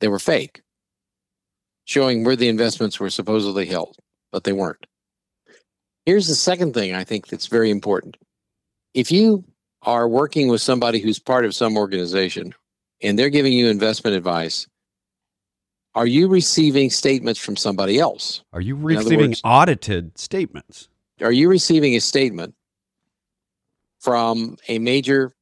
They 0.00 0.08
were 0.08 0.18
fake, 0.18 0.60
showing 1.86 2.24
where 2.24 2.36
the 2.36 2.48
investments 2.48 3.00
were 3.00 3.08
supposedly 3.08 3.64
held, 3.64 3.96
but 4.32 4.44
they 4.44 4.52
weren't. 4.52 4.86
Here's 6.04 6.28
the 6.28 6.34
second 6.34 6.74
thing 6.74 6.94
I 6.94 7.04
think 7.04 7.28
that's 7.28 7.46
very 7.46 7.70
important. 7.70 8.18
If 8.92 9.10
you 9.10 9.44
are 9.82 10.06
working 10.06 10.48
with 10.48 10.60
somebody 10.60 11.00
who's 11.00 11.18
part 11.18 11.46
of 11.46 11.54
some 11.54 11.78
organization 11.78 12.54
and 13.02 13.18
they're 13.18 13.30
giving 13.30 13.54
you 13.54 13.68
investment 13.68 14.14
advice, 14.14 14.66
are 15.94 16.06
you 16.06 16.28
receiving 16.28 16.90
statements 16.90 17.40
from 17.40 17.56
somebody 17.56 17.98
else? 17.98 18.44
Are 18.52 18.60
you 18.60 18.76
receiving 18.76 19.30
words- 19.30 19.40
audited 19.42 20.18
statements? 20.18 20.90
Are 21.22 21.32
you 21.32 21.48
receiving 21.48 21.96
a 21.96 22.00
statement 22.00 22.54
from 24.06 24.56
a 24.68 24.78
major 24.78 25.34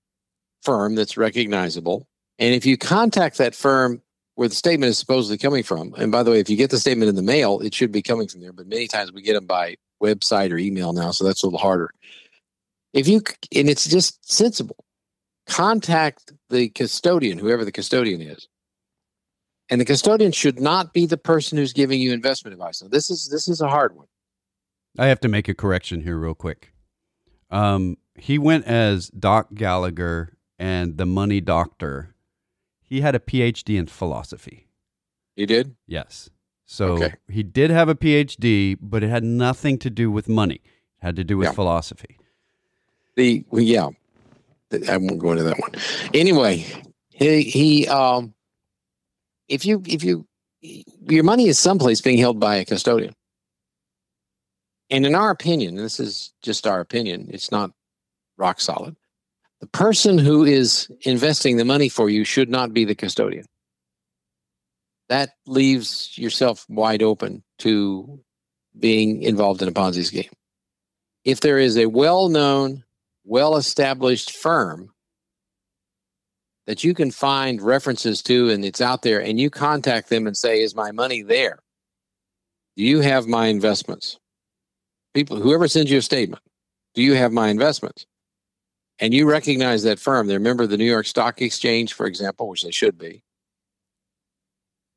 firm 0.62 0.94
that's 0.94 1.18
recognizable? 1.18 2.08
And 2.38 2.54
if 2.54 2.64
you 2.64 2.78
contact 2.78 3.36
that 3.36 3.54
firm 3.54 4.00
where 4.36 4.48
the 4.48 4.54
statement 4.54 4.88
is 4.88 4.96
supposedly 4.96 5.36
coming 5.36 5.62
from, 5.62 5.92
and 5.98 6.10
by 6.10 6.22
the 6.22 6.30
way, 6.30 6.40
if 6.40 6.48
you 6.48 6.56
get 6.56 6.70
the 6.70 6.78
statement 6.78 7.10
in 7.10 7.14
the 7.14 7.22
mail, 7.22 7.60
it 7.60 7.74
should 7.74 7.92
be 7.92 8.00
coming 8.00 8.26
from 8.26 8.40
there, 8.40 8.54
but 8.54 8.66
many 8.66 8.88
times 8.88 9.12
we 9.12 9.20
get 9.20 9.34
them 9.34 9.44
by 9.44 9.76
website 10.02 10.50
or 10.50 10.56
email 10.56 10.94
now, 10.94 11.10
so 11.10 11.24
that's 11.24 11.42
a 11.42 11.46
little 11.46 11.58
harder. 11.58 11.90
If 12.94 13.06
you, 13.06 13.20
and 13.54 13.68
it's 13.68 13.86
just 13.86 14.32
sensible, 14.32 14.82
contact 15.46 16.32
the 16.48 16.70
custodian, 16.70 17.38
whoever 17.38 17.66
the 17.66 17.72
custodian 17.72 18.22
is. 18.22 18.48
And 19.68 19.78
the 19.78 19.84
custodian 19.84 20.32
should 20.32 20.58
not 20.58 20.94
be 20.94 21.04
the 21.04 21.18
person 21.18 21.58
who's 21.58 21.74
giving 21.74 22.00
you 22.00 22.14
investment 22.14 22.54
advice. 22.54 22.82
Now, 22.82 22.88
this 22.88 23.10
is 23.10 23.28
this 23.30 23.46
is 23.46 23.60
a 23.60 23.68
hard 23.68 23.94
one. 23.94 24.06
I 24.98 25.06
have 25.06 25.20
to 25.20 25.28
make 25.28 25.48
a 25.48 25.54
correction 25.54 26.02
here, 26.02 26.16
real 26.16 26.34
quick. 26.34 26.72
Um, 27.50 27.96
he 28.16 28.38
went 28.38 28.64
as 28.66 29.08
Doc 29.10 29.48
Gallagher 29.54 30.36
and 30.58 30.96
the 30.96 31.06
Money 31.06 31.40
Doctor. 31.40 32.14
He 32.82 33.00
had 33.00 33.14
a 33.14 33.18
PhD 33.18 33.78
in 33.78 33.86
philosophy. 33.86 34.68
He 35.36 35.46
did? 35.46 35.74
Yes. 35.86 36.30
So 36.64 36.92
Okay. 36.94 37.14
he 37.28 37.42
did 37.42 37.70
have 37.70 37.88
a 37.88 37.94
PhD, 37.94 38.76
but 38.80 39.02
it 39.02 39.08
had 39.10 39.24
nothing 39.24 39.78
to 39.78 39.90
do 39.90 40.10
with 40.10 40.28
money. 40.28 40.56
It 40.64 41.02
had 41.06 41.16
to 41.16 41.24
do 41.24 41.36
with 41.36 41.46
Yeah. 41.48 41.52
philosophy. 41.52 42.18
The 43.16 43.44
well, 43.50 43.62
yeah, 43.62 43.88
I 44.88 44.96
won't 44.96 45.18
go 45.18 45.32
into 45.32 45.44
that 45.44 45.58
one. 45.58 45.72
Anyway, 46.14 46.64
he 47.10 47.42
he 47.42 47.86
um, 47.88 48.34
if 49.48 49.64
you 49.64 49.82
if 49.86 50.02
you 50.02 50.26
your 50.60 51.22
money 51.24 51.46
is 51.48 51.58
someplace 51.58 52.00
being 52.00 52.18
held 52.18 52.40
by 52.40 52.56
a 52.56 52.64
custodian, 52.64 53.14
and 54.90 55.04
in 55.06 55.14
our 55.14 55.30
opinion, 55.30 55.76
this 55.76 56.00
is 56.00 56.32
just 56.42 56.66
our 56.66 56.80
opinion. 56.80 57.28
It's 57.30 57.52
not 57.52 57.70
rock 58.36 58.60
solid. 58.60 58.96
The 59.60 59.66
person 59.68 60.18
who 60.18 60.44
is 60.44 60.88
investing 61.02 61.56
the 61.56 61.64
money 61.64 61.88
for 61.88 62.10
you 62.10 62.24
should 62.24 62.50
not 62.50 62.72
be 62.72 62.84
the 62.84 62.94
custodian. 62.94 63.46
That 65.08 65.30
leaves 65.46 66.16
yourself 66.16 66.66
wide 66.68 67.02
open 67.02 67.42
to 67.60 68.20
being 68.78 69.22
involved 69.22 69.62
in 69.62 69.68
a 69.68 69.72
Ponzi 69.72 70.04
scheme. 70.04 70.30
If 71.24 71.40
there 71.40 71.58
is 71.58 71.76
a 71.78 71.86
well 71.86 72.28
known 72.28 72.84
well 73.24 73.56
established 73.56 74.36
firm 74.36 74.90
that 76.66 76.84
you 76.84 76.94
can 76.94 77.10
find 77.10 77.60
references 77.60 78.22
to 78.22 78.50
and 78.50 78.64
it's 78.64 78.80
out 78.80 79.02
there 79.02 79.20
and 79.20 79.40
you 79.40 79.50
contact 79.50 80.08
them 80.08 80.26
and 80.26 80.36
say 80.36 80.60
is 80.60 80.74
my 80.74 80.92
money 80.92 81.22
there 81.22 81.58
do 82.76 82.82
you 82.82 83.00
have 83.00 83.26
my 83.26 83.46
investments 83.46 84.18
people 85.14 85.36
whoever 85.38 85.68
sends 85.68 85.90
you 85.90 85.98
a 85.98 86.02
statement 86.02 86.42
do 86.94 87.02
you 87.02 87.14
have 87.14 87.32
my 87.32 87.48
investments 87.48 88.06
and 89.04 89.14
you 89.14 89.28
recognize 89.28 89.82
that 89.82 89.98
firm 89.98 90.26
they're 90.26 90.38
a 90.38 90.40
member 90.40 90.64
of 90.64 90.70
the 90.70 90.76
new 90.76 90.84
york 90.84 91.06
stock 91.06 91.40
exchange 91.42 91.92
for 91.92 92.06
example 92.06 92.48
which 92.48 92.62
they 92.62 92.70
should 92.70 92.98
be 92.98 93.22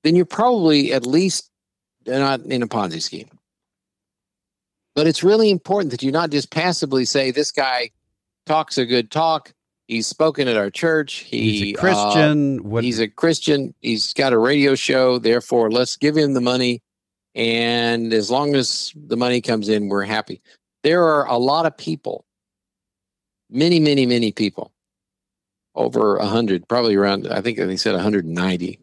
then 0.04 0.16
you're 0.16 0.26
probably 0.26 0.94
at 0.94 1.06
least 1.06 1.50
not 2.06 2.42
in 2.42 2.64
a 2.64 2.68
ponzi 2.68 3.02
scheme 3.02 3.30
but 4.96 5.06
it's 5.06 5.24
really 5.24 5.52
important 5.52 5.92
that 5.92 6.02
you 6.02 6.12
not 6.12 6.32
just 6.32 6.50
passively 6.50 7.06
say 7.06 7.30
this 7.30 7.52
guy 7.52 7.92
talks 8.48 8.80
a 8.80 8.86
good 8.86 9.12
talk. 9.12 9.54
He's 9.88 10.08
spoken 10.08 10.48
at 10.48 10.58
our 10.58 10.72
church. 10.72 11.18
He, 11.20 11.52
He's 11.52 11.76
a 11.76 11.78
uh, 11.78 11.82
Christian. 11.82 12.64
what 12.64 12.84
he's 12.84 13.00
a 13.00 13.08
Christian. 13.08 13.76
He's 13.82 14.14
got 14.14 14.34
a 14.34 14.40
radio 14.40 14.74
show. 14.74 15.20
Therefore, 15.20 15.70
let's 15.70 15.98
give 15.98 16.18
him 16.18 16.34
the 16.34 16.42
money. 16.42 16.82
And 17.36 18.12
as 18.12 18.32
long 18.32 18.56
as 18.56 18.92
the 18.96 19.16
money 19.16 19.40
comes 19.40 19.70
in, 19.70 19.88
we're 19.88 20.04
happy. 20.04 20.42
There 20.84 21.04
are 21.04 21.28
a 21.28 21.38
lot 21.38 21.68
of 21.68 21.78
people, 21.78 22.26
many, 23.50 23.80
many, 23.80 24.06
many 24.06 24.32
people, 24.32 24.72
over 25.76 26.18
a 26.18 26.26
hundred, 26.26 26.68
probably 26.68 26.96
around, 26.96 27.28
I 27.28 27.42
think 27.42 27.58
they 27.58 27.78
said 27.78 27.94
190, 27.94 28.80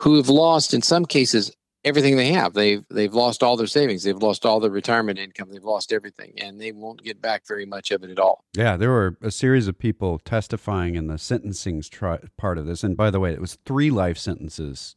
who 0.00 0.16
have 0.16 0.28
lost, 0.28 0.74
in 0.74 0.82
some 0.82 1.04
cases, 1.04 1.52
everything 1.86 2.16
they 2.16 2.32
have. 2.32 2.52
They've 2.52 2.84
they've 2.90 3.14
lost 3.14 3.42
all 3.42 3.56
their 3.56 3.66
savings. 3.66 4.02
They've 4.02 4.16
lost 4.16 4.44
all 4.44 4.60
their 4.60 4.70
retirement 4.70 5.18
income. 5.18 5.48
They've 5.50 5.64
lost 5.64 5.92
everything, 5.92 6.34
and 6.38 6.60
they 6.60 6.72
won't 6.72 7.02
get 7.02 7.22
back 7.22 7.46
very 7.46 7.64
much 7.64 7.90
of 7.90 8.02
it 8.02 8.10
at 8.10 8.18
all. 8.18 8.44
Yeah, 8.54 8.76
there 8.76 8.90
were 8.90 9.16
a 9.22 9.30
series 9.30 9.68
of 9.68 9.78
people 9.78 10.18
testifying 10.18 10.96
in 10.96 11.06
the 11.06 11.16
sentencing 11.16 11.82
tri- 11.82 12.20
part 12.36 12.58
of 12.58 12.66
this. 12.66 12.84
And 12.84 12.96
by 12.96 13.10
the 13.10 13.20
way, 13.20 13.32
it 13.32 13.40
was 13.40 13.56
three 13.64 13.90
life 13.90 14.18
sentences 14.18 14.96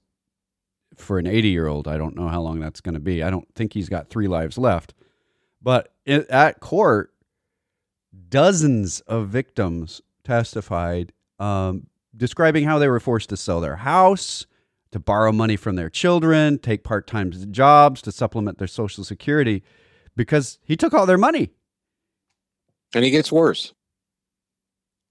for 0.97 1.19
an 1.19 1.27
80 1.27 1.49
year 1.49 1.67
old. 1.67 1.87
I 1.87 1.97
don't 1.97 2.15
know 2.15 2.27
how 2.27 2.41
long 2.41 2.59
that's 2.59 2.81
going 2.81 2.95
to 2.95 2.99
be. 2.99 3.23
I 3.23 3.29
don't 3.29 3.47
think 3.55 3.73
he's 3.73 3.89
got 3.89 4.09
three 4.09 4.27
lives 4.27 4.57
left. 4.57 4.93
But 5.61 5.93
it, 6.05 6.27
at 6.29 6.59
court, 6.59 7.13
dozens 8.29 8.99
of 9.01 9.29
victims 9.29 10.01
testified 10.23 11.11
um, 11.39 11.87
describing 12.15 12.65
how 12.65 12.79
they 12.79 12.87
were 12.87 12.99
forced 12.99 13.29
to 13.29 13.37
sell 13.37 13.61
their 13.61 13.77
house, 13.77 14.45
to 14.91 14.99
borrow 14.99 15.31
money 15.31 15.55
from 15.55 15.75
their 15.75 15.89
children, 15.89 16.57
take 16.57 16.83
part 16.83 17.07
time 17.07 17.31
jobs 17.51 18.01
to 18.01 18.11
supplement 18.11 18.57
their 18.57 18.67
social 18.67 19.03
security 19.03 19.63
because 20.15 20.59
he 20.63 20.75
took 20.75 20.93
all 20.93 21.05
their 21.05 21.17
money. 21.17 21.49
And 22.93 23.05
it 23.05 23.11
gets 23.11 23.31
worse. 23.31 23.73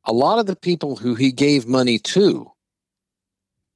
A 0.05 0.13
lot 0.13 0.39
of 0.39 0.47
the 0.47 0.57
people 0.57 0.97
who 0.97 1.15
he 1.15 1.33
gave 1.33 1.67
money 1.67 1.99
to 1.99 2.51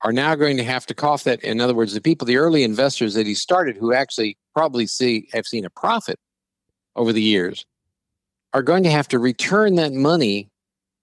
are 0.03 0.13
now 0.13 0.35
going 0.35 0.57
to 0.57 0.65
have 0.65 0.87
to 0.87 0.95
cough 0.95 1.25
that. 1.25 1.43
In 1.45 1.61
other 1.61 1.75
words, 1.75 1.95
the 1.95 2.01
people, 2.01 2.27
the 2.27 2.37
early 2.37 2.65
investors 2.65 3.15
that 3.15 3.27
he 3.27 3.35
started, 3.35 3.77
who 3.77 3.93
actually 3.93 4.37
probably 4.55 4.87
see 4.87 5.29
have 5.33 5.47
seen 5.47 5.65
a 5.65 5.71
profit 5.71 6.19
over 6.97 7.13
the 7.13 7.23
years, 7.23 7.65
are 8.55 8.63
going 8.63 8.83
to 8.85 8.91
have 8.91 9.09
to 9.09 9.19
return 9.19 9.77
that 9.77 9.93
money 9.93 10.49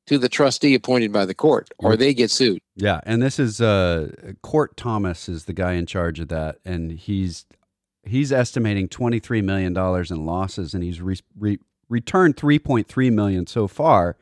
to 0.08 0.18
the 0.18 0.30
trustee 0.30 0.74
appointed 0.74 1.12
by 1.12 1.24
the 1.26 1.36
court, 1.36 1.70
or 1.78 1.96
they 1.96 2.16
get 2.16 2.32
sued. 2.32 2.60
Yeah, 2.76 3.00
and 3.06 3.22
this 3.22 3.38
is 3.38 3.62
uh 3.62 4.10
Cort 4.42 4.76
Thomas 4.76 5.30
is 5.30 5.46
the 5.46 5.54
guy 5.54 5.74
in 5.74 5.86
charge 5.86 6.20
of 6.20 6.30
that, 6.30 6.58
and 6.66 6.92
he's 6.92 7.46
he's 8.04 8.32
estimating 8.32 8.88
twenty 8.88 9.20
three 9.20 9.42
million 9.44 9.74
dollars 9.74 10.10
in 10.10 10.26
losses, 10.26 10.74
and 10.74 10.84
he's 10.84 11.00
re- 11.00 11.20
re- 11.38 11.60
returned 11.90 12.38
three 12.38 12.58
point 12.58 12.88
three 12.88 13.12
million 13.12 13.46
so 13.46 13.68
far. 13.68 14.18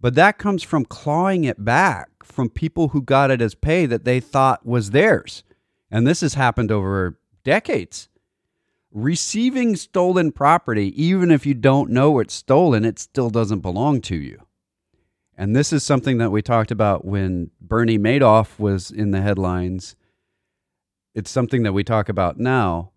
But 0.00 0.14
that 0.14 0.38
comes 0.38 0.62
from 0.62 0.84
clawing 0.84 1.44
it 1.44 1.64
back 1.64 2.10
from 2.22 2.48
people 2.48 2.88
who 2.88 3.02
got 3.02 3.30
it 3.32 3.40
as 3.40 3.54
pay 3.54 3.86
that 3.86 4.04
they 4.04 4.20
thought 4.20 4.64
was 4.64 4.90
theirs, 4.92 5.42
and 5.90 6.06
this 6.06 6.20
has 6.20 6.34
happened 6.34 6.70
over 6.70 7.18
decades. 7.42 8.08
Receiving 8.94 9.74
stolen 9.74 10.30
property, 10.30 10.94
even 11.02 11.32
if 11.32 11.44
you 11.44 11.52
don't 11.52 11.90
know 11.90 12.20
it's 12.20 12.32
stolen, 12.32 12.84
it 12.84 13.00
still 13.00 13.28
doesn't 13.28 13.58
belong 13.58 14.00
to 14.02 14.14
you. 14.14 14.40
And 15.36 15.56
this 15.56 15.72
is 15.72 15.82
something 15.82 16.18
that 16.18 16.30
we 16.30 16.42
talked 16.42 16.70
about 16.70 17.04
when 17.04 17.50
Bernie 17.60 17.98
Madoff 17.98 18.56
was 18.56 18.92
in 18.92 19.10
the 19.10 19.20
headlines. 19.20 19.96
It's 21.12 21.30
something 21.30 21.64
that 21.64 21.72
we 21.72 21.82
talk 21.82 22.08
about 22.08 22.38
now. 22.38 22.92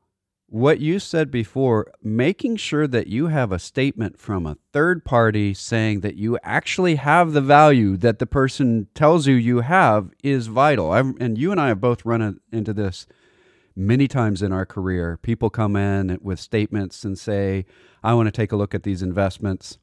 What 0.46 0.80
you 0.80 1.00
said 1.00 1.32
before, 1.32 1.92
making 2.04 2.58
sure 2.58 2.88
that 2.88 3.08
you 3.08 3.28
have 3.28 3.52
a 3.52 3.58
statement 3.58 4.20
from 4.20 4.46
a 4.46 4.58
third 4.72 5.04
party 5.04 5.56
saying 5.56 6.02
that 6.02 6.16
you 6.16 6.38
actually 6.44 6.96
have 6.96 7.34
the 7.34 7.42
value 7.42 7.98
that 7.98 8.20
the 8.20 8.28
person 8.28 8.88
tells 8.94 9.26
you 9.26 9.34
you 9.34 9.62
have 9.62 10.12
is 10.24 10.46
vital. 10.46 10.92
I've, 10.92 11.16
and 11.20 11.40
you 11.40 11.52
and 11.52 11.60
I 11.60 11.70
have 11.70 11.82
both 11.82 12.06
run 12.06 12.22
a- 12.22 12.36
into 12.56 12.72
this 12.72 13.08
many 13.78 14.08
times 14.08 14.42
in 14.42 14.52
our 14.52 14.66
career. 14.66 15.18
People 15.22 15.50
come 15.50 15.76
in 15.76 16.18
with 16.22 16.40
statements 16.40 17.06
and 17.06 17.18
say, 17.18 17.66
I 18.04 18.14
want 18.16 18.28
to 18.28 18.32
take 18.32 18.52
a 18.52 18.58
look 18.58 18.74
at 18.74 18.84
these 18.84 19.02
investments. 19.02 19.78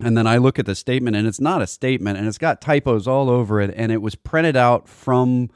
And 0.00 0.16
then 0.16 0.26
I 0.26 0.38
look 0.38 0.58
at 0.58 0.64
the 0.64 0.74
statement 0.74 1.16
and 1.16 1.28
it's 1.28 1.40
not 1.40 1.60
a 1.60 1.66
statement 1.66 2.16
and 2.18 2.26
it's 2.26 2.38
got 2.38 2.62
typos 2.62 3.06
all 3.06 3.28
over 3.28 3.60
it. 3.60 3.72
And 3.76 3.92
it 3.92 4.00
was 4.00 4.14
printed 4.14 4.56
out 4.56 4.88
from 4.88 5.50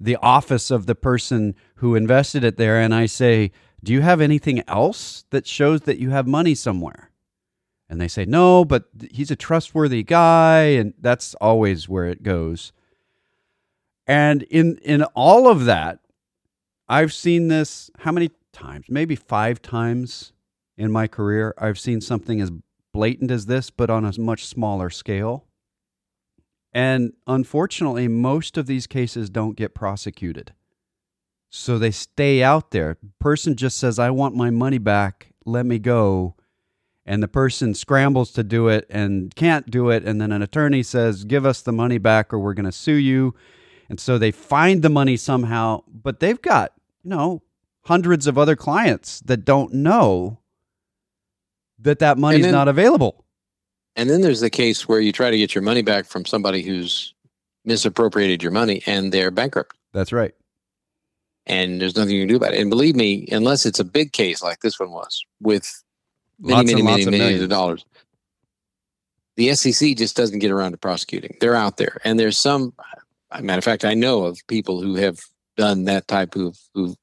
the 0.00 0.16
office 0.16 0.70
of 0.72 0.86
the 0.86 0.96
person 0.96 1.54
who 1.76 1.94
invested 1.94 2.42
it 2.42 2.56
there. 2.56 2.80
And 2.80 2.92
I 2.92 3.06
say, 3.06 3.52
Do 3.82 3.92
you 3.92 4.00
have 4.00 4.20
anything 4.20 4.62
else 4.66 5.24
that 5.30 5.46
shows 5.46 5.82
that 5.82 5.98
you 5.98 6.10
have 6.10 6.26
money 6.26 6.56
somewhere? 6.56 7.10
And 7.88 8.00
they 8.00 8.08
say, 8.08 8.24
No, 8.24 8.64
but 8.64 8.86
he's 9.12 9.30
a 9.30 9.36
trustworthy 9.36 10.02
guy. 10.02 10.62
And 10.62 10.94
that's 10.98 11.34
always 11.36 11.88
where 11.88 12.06
it 12.06 12.24
goes. 12.24 12.72
And 14.06 14.42
in, 14.44 14.78
in 14.78 15.04
all 15.14 15.48
of 15.48 15.64
that, 15.66 16.00
I've 16.88 17.12
seen 17.12 17.48
this 17.48 17.90
how 17.98 18.12
many 18.12 18.30
times? 18.52 18.86
Maybe 18.88 19.16
five 19.16 19.62
times 19.62 20.32
in 20.76 20.90
my 20.90 21.06
career. 21.06 21.54
I've 21.58 21.78
seen 21.78 22.00
something 22.00 22.40
as 22.40 22.50
blatant 22.92 23.30
as 23.30 23.46
this, 23.46 23.70
but 23.70 23.90
on 23.90 24.04
a 24.04 24.18
much 24.18 24.46
smaller 24.46 24.90
scale. 24.90 25.46
And 26.72 27.12
unfortunately, 27.26 28.08
most 28.08 28.58
of 28.58 28.66
these 28.66 28.86
cases 28.86 29.30
don't 29.30 29.56
get 29.56 29.74
prosecuted. 29.74 30.52
So 31.50 31.78
they 31.78 31.92
stay 31.92 32.42
out 32.42 32.72
there. 32.72 32.98
Person 33.20 33.54
just 33.54 33.78
says, 33.78 33.98
I 33.98 34.10
want 34.10 34.34
my 34.34 34.50
money 34.50 34.78
back. 34.78 35.28
Let 35.46 35.66
me 35.66 35.78
go. 35.78 36.34
And 37.06 37.22
the 37.22 37.28
person 37.28 37.74
scrambles 37.74 38.32
to 38.32 38.42
do 38.42 38.66
it 38.68 38.86
and 38.90 39.32
can't 39.36 39.70
do 39.70 39.90
it. 39.90 40.04
And 40.04 40.20
then 40.20 40.32
an 40.32 40.42
attorney 40.42 40.82
says, 40.82 41.24
Give 41.24 41.46
us 41.46 41.62
the 41.62 41.70
money 41.70 41.98
back 41.98 42.32
or 42.32 42.40
we're 42.40 42.54
going 42.54 42.64
to 42.64 42.72
sue 42.72 42.94
you. 42.94 43.34
And 43.88 44.00
so 44.00 44.18
they 44.18 44.32
find 44.32 44.82
the 44.82 44.88
money 44.88 45.16
somehow, 45.16 45.84
but 45.86 46.18
they've 46.18 46.40
got, 46.40 46.72
you 47.04 47.10
know, 47.10 47.42
hundreds 47.84 48.26
of 48.26 48.38
other 48.38 48.56
clients 48.56 49.20
that 49.20 49.44
don't 49.44 49.72
know 49.74 50.38
that 51.78 51.98
that 51.98 52.18
money's 52.18 52.42
then- 52.42 52.52
not 52.52 52.68
available. 52.68 53.24
And 53.96 54.10
then 54.10 54.22
there's 54.22 54.40
the 54.40 54.50
case 54.50 54.88
where 54.88 54.98
you 55.00 55.12
try 55.12 55.30
to 55.30 55.38
get 55.38 55.54
your 55.54 55.62
money 55.62 55.82
back 55.82 56.06
from 56.06 56.24
somebody 56.24 56.62
who's 56.62 57.14
misappropriated 57.64 58.42
your 58.42 58.50
money 58.50 58.82
and 58.86 59.12
they're 59.12 59.30
bankrupt. 59.30 59.76
That's 59.92 60.12
right. 60.12 60.34
And 61.46 61.80
there's 61.80 61.94
nothing 61.94 62.16
you 62.16 62.22
can 62.22 62.28
do 62.28 62.36
about 62.36 62.54
it. 62.54 62.60
And 62.60 62.70
believe 62.70 62.96
me, 62.96 63.28
unless 63.30 63.64
it's 63.66 63.78
a 63.78 63.84
big 63.84 64.12
case 64.12 64.42
like 64.42 64.60
this 64.60 64.80
one 64.80 64.90
was 64.90 65.24
with 65.40 65.84
many, 66.40 66.54
Lots 66.54 66.66
many, 66.66 66.80
and 66.80 66.84
many 66.84 66.96
lots 66.96 67.06
of 67.06 67.12
millions 67.12 67.42
of 67.42 67.48
dollars, 67.50 67.84
the 69.36 69.54
SEC 69.54 69.94
just 69.96 70.16
doesn't 70.16 70.38
get 70.40 70.50
around 70.50 70.72
to 70.72 70.78
prosecuting. 70.78 71.36
They're 71.40 71.54
out 71.54 71.76
there. 71.76 72.00
And 72.02 72.18
there's 72.18 72.38
some, 72.38 72.72
matter 73.40 73.58
of 73.58 73.64
fact, 73.64 73.84
I 73.84 73.94
know 73.94 74.24
of 74.24 74.44
people 74.48 74.80
who 74.80 74.94
have 74.96 75.20
done 75.56 75.84
that 75.84 76.08
type 76.08 76.36
of, 76.36 76.58
who've 76.74 76.96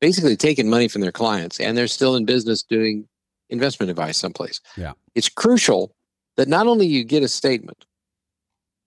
basically 0.00 0.36
taken 0.36 0.68
money 0.68 0.88
from 0.88 1.00
their 1.00 1.12
clients 1.12 1.58
and 1.60 1.76
they're 1.76 1.86
still 1.86 2.16
in 2.16 2.24
business 2.24 2.62
doing 2.62 3.08
investment 3.50 3.90
advice 3.90 4.18
someplace. 4.18 4.60
Yeah. 4.76 4.92
It's 5.14 5.28
crucial 5.28 5.94
that 6.36 6.48
not 6.48 6.66
only 6.66 6.86
you 6.86 7.04
get 7.04 7.22
a 7.22 7.28
statement, 7.28 7.84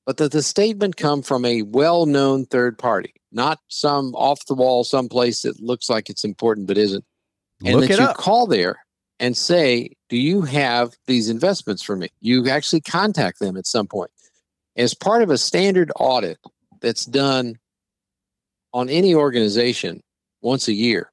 but 0.05 0.17
that 0.17 0.31
the 0.31 0.41
statement 0.41 0.95
come 0.95 1.21
from 1.21 1.43
a 1.43 1.63
well-known 1.63 2.45
third 2.45 2.77
party, 2.77 3.13
not 3.31 3.59
some 3.67 4.15
off 4.15 4.45
the 4.45 4.53
wall 4.53 4.83
someplace 4.83 5.41
that 5.41 5.59
looks 5.59 5.89
like 5.89 6.09
it's 6.09 6.23
important 6.23 6.67
but 6.67 6.77
isn't. 6.77 7.03
And 7.65 7.79
Look 7.79 7.89
that 7.89 7.99
you 7.99 8.05
up. 8.05 8.17
call 8.17 8.47
there 8.47 8.85
and 9.19 9.35
say, 9.35 9.95
"Do 10.09 10.17
you 10.17 10.43
have 10.43 10.95
these 11.07 11.27
investments 11.27 11.81
for 11.81 11.95
me?" 11.95 12.09
You 12.21 12.47
actually 12.49 12.81
contact 12.81 13.39
them 13.39 13.57
at 13.57 13.65
some 13.65 13.87
point 13.87 14.11
as 14.75 14.93
part 14.93 15.23
of 15.23 15.29
a 15.29 15.37
standard 15.37 15.91
audit 15.99 16.37
that's 16.81 17.05
done 17.05 17.55
on 18.73 18.89
any 18.89 19.15
organization 19.15 20.01
once 20.41 20.67
a 20.67 20.73
year. 20.73 21.11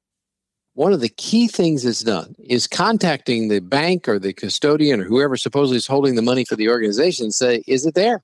One 0.73 0.91
of 0.91 0.99
the 0.99 1.09
key 1.09 1.47
things 1.47 1.83
that's 1.83 2.01
done 2.01 2.35
is 2.37 2.67
contacting 2.67 3.47
the 3.47 3.59
bank 3.59 4.09
or 4.09 4.19
the 4.19 4.33
custodian 4.33 4.99
or 4.99 5.05
whoever 5.05 5.37
supposedly 5.37 5.77
is 5.77 5.87
holding 5.87 6.15
the 6.15 6.21
money 6.21 6.43
for 6.43 6.57
the 6.57 6.69
organization 6.69 7.25
and 7.25 7.33
say, 7.33 7.63
"Is 7.65 7.85
it 7.85 7.95
there?" 7.95 8.23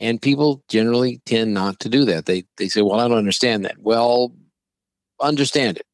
And 0.00 0.20
people 0.20 0.64
generally 0.68 1.20
tend 1.24 1.54
not 1.54 1.78
to 1.80 1.88
do 1.88 2.04
that. 2.06 2.26
They 2.26 2.44
they 2.56 2.68
say, 2.68 2.82
"Well, 2.82 2.98
I 2.98 3.06
don't 3.06 3.18
understand 3.18 3.64
that." 3.64 3.78
Well, 3.78 4.34
understand 5.20 5.78
it. 5.78 5.86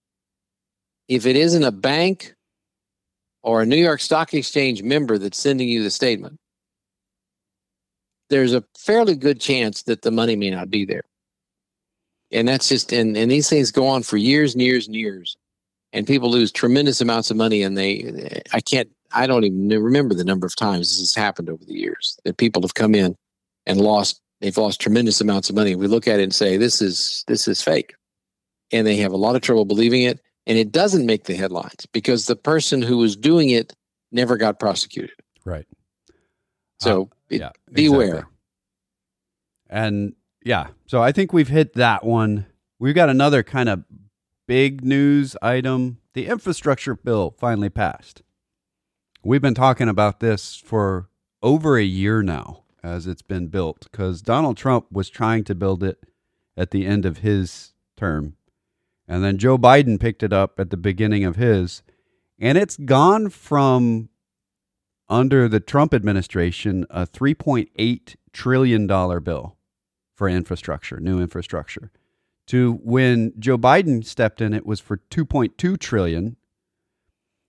If 1.08 1.26
it 1.26 1.36
isn't 1.36 1.64
a 1.64 1.72
bank 1.72 2.34
or 3.42 3.62
a 3.62 3.66
New 3.66 3.76
York 3.76 4.00
Stock 4.00 4.32
Exchange 4.32 4.82
member 4.82 5.18
that's 5.18 5.38
sending 5.38 5.68
you 5.68 5.82
the 5.82 5.90
statement, 5.90 6.38
there's 8.30 8.54
a 8.54 8.64
fairly 8.78 9.16
good 9.16 9.40
chance 9.40 9.82
that 9.82 10.02
the 10.02 10.10
money 10.10 10.36
may 10.36 10.50
not 10.50 10.70
be 10.70 10.84
there. 10.86 11.04
And 12.30 12.46
that's 12.46 12.68
just 12.68 12.92
and, 12.92 13.16
and 13.16 13.30
these 13.30 13.48
things 13.48 13.70
go 13.70 13.86
on 13.86 14.02
for 14.02 14.16
years 14.16 14.54
and 14.54 14.62
years 14.62 14.86
and 14.86 14.96
years. 14.96 15.36
And 15.92 16.06
people 16.06 16.30
lose 16.30 16.52
tremendous 16.52 17.00
amounts 17.00 17.30
of 17.30 17.36
money 17.36 17.62
and 17.62 17.76
they 17.76 18.42
I 18.52 18.60
can't 18.60 18.88
I 19.12 19.26
don't 19.26 19.44
even 19.44 19.68
remember 19.82 20.14
the 20.14 20.24
number 20.24 20.46
of 20.46 20.54
times 20.54 20.90
this 20.90 21.00
has 21.00 21.14
happened 21.14 21.48
over 21.48 21.64
the 21.64 21.74
years 21.78 22.18
that 22.24 22.36
people 22.36 22.62
have 22.62 22.74
come 22.74 22.94
in 22.94 23.16
and 23.66 23.80
lost 23.80 24.20
they've 24.40 24.56
lost 24.56 24.80
tremendous 24.80 25.20
amounts 25.20 25.48
of 25.48 25.56
money. 25.56 25.74
We 25.74 25.86
look 25.86 26.06
at 26.06 26.20
it 26.20 26.24
and 26.24 26.34
say 26.34 26.56
this 26.56 26.82
is 26.82 27.24
this 27.26 27.48
is 27.48 27.62
fake. 27.62 27.94
And 28.70 28.86
they 28.86 28.96
have 28.96 29.12
a 29.12 29.16
lot 29.16 29.34
of 29.34 29.40
trouble 29.40 29.64
believing 29.64 30.02
it 30.02 30.20
and 30.46 30.58
it 30.58 30.72
doesn't 30.72 31.06
make 31.06 31.24
the 31.24 31.36
headlines 31.36 31.86
because 31.92 32.26
the 32.26 32.36
person 32.36 32.82
who 32.82 32.98
was 32.98 33.16
doing 33.16 33.50
it 33.50 33.74
never 34.12 34.36
got 34.36 34.58
prosecuted. 34.58 35.16
Right. 35.44 35.66
So 36.80 37.02
uh, 37.02 37.06
it, 37.30 37.40
yeah. 37.40 37.50
beware. 37.72 38.08
exactly. 38.08 38.32
And 39.70 40.12
yeah, 40.48 40.68
so 40.86 41.02
I 41.02 41.12
think 41.12 41.34
we've 41.34 41.48
hit 41.48 41.74
that 41.74 42.06
one. 42.06 42.46
We've 42.78 42.94
got 42.94 43.10
another 43.10 43.42
kind 43.42 43.68
of 43.68 43.84
big 44.46 44.82
news 44.82 45.36
item. 45.42 45.98
The 46.14 46.26
infrastructure 46.26 46.94
bill 46.94 47.34
finally 47.38 47.68
passed. 47.68 48.22
We've 49.22 49.42
been 49.42 49.52
talking 49.52 49.90
about 49.90 50.20
this 50.20 50.56
for 50.56 51.10
over 51.42 51.76
a 51.76 51.82
year 51.84 52.22
now 52.22 52.64
as 52.82 53.06
it's 53.06 53.20
been 53.20 53.48
built 53.48 53.88
because 53.90 54.22
Donald 54.22 54.56
Trump 54.56 54.86
was 54.90 55.10
trying 55.10 55.44
to 55.44 55.54
build 55.54 55.82
it 55.82 56.02
at 56.56 56.70
the 56.70 56.86
end 56.86 57.04
of 57.04 57.18
his 57.18 57.74
term. 57.98 58.36
And 59.06 59.22
then 59.22 59.36
Joe 59.36 59.58
Biden 59.58 60.00
picked 60.00 60.22
it 60.22 60.32
up 60.32 60.58
at 60.58 60.70
the 60.70 60.78
beginning 60.78 61.24
of 61.24 61.36
his. 61.36 61.82
And 62.38 62.56
it's 62.56 62.78
gone 62.78 63.28
from 63.28 64.08
under 65.10 65.46
the 65.46 65.60
Trump 65.60 65.92
administration 65.92 66.86
a 66.88 67.06
$3.8 67.06 68.16
trillion 68.32 68.86
bill 68.86 69.57
for 70.18 70.28
infrastructure, 70.28 70.98
new 70.98 71.20
infrastructure. 71.20 71.92
To 72.48 72.80
when 72.82 73.32
Joe 73.38 73.56
Biden 73.56 74.04
stepped 74.04 74.40
in, 74.40 74.52
it 74.52 74.66
was 74.66 74.80
for 74.80 74.96
2.2 75.10 75.78
trillion. 75.78 76.36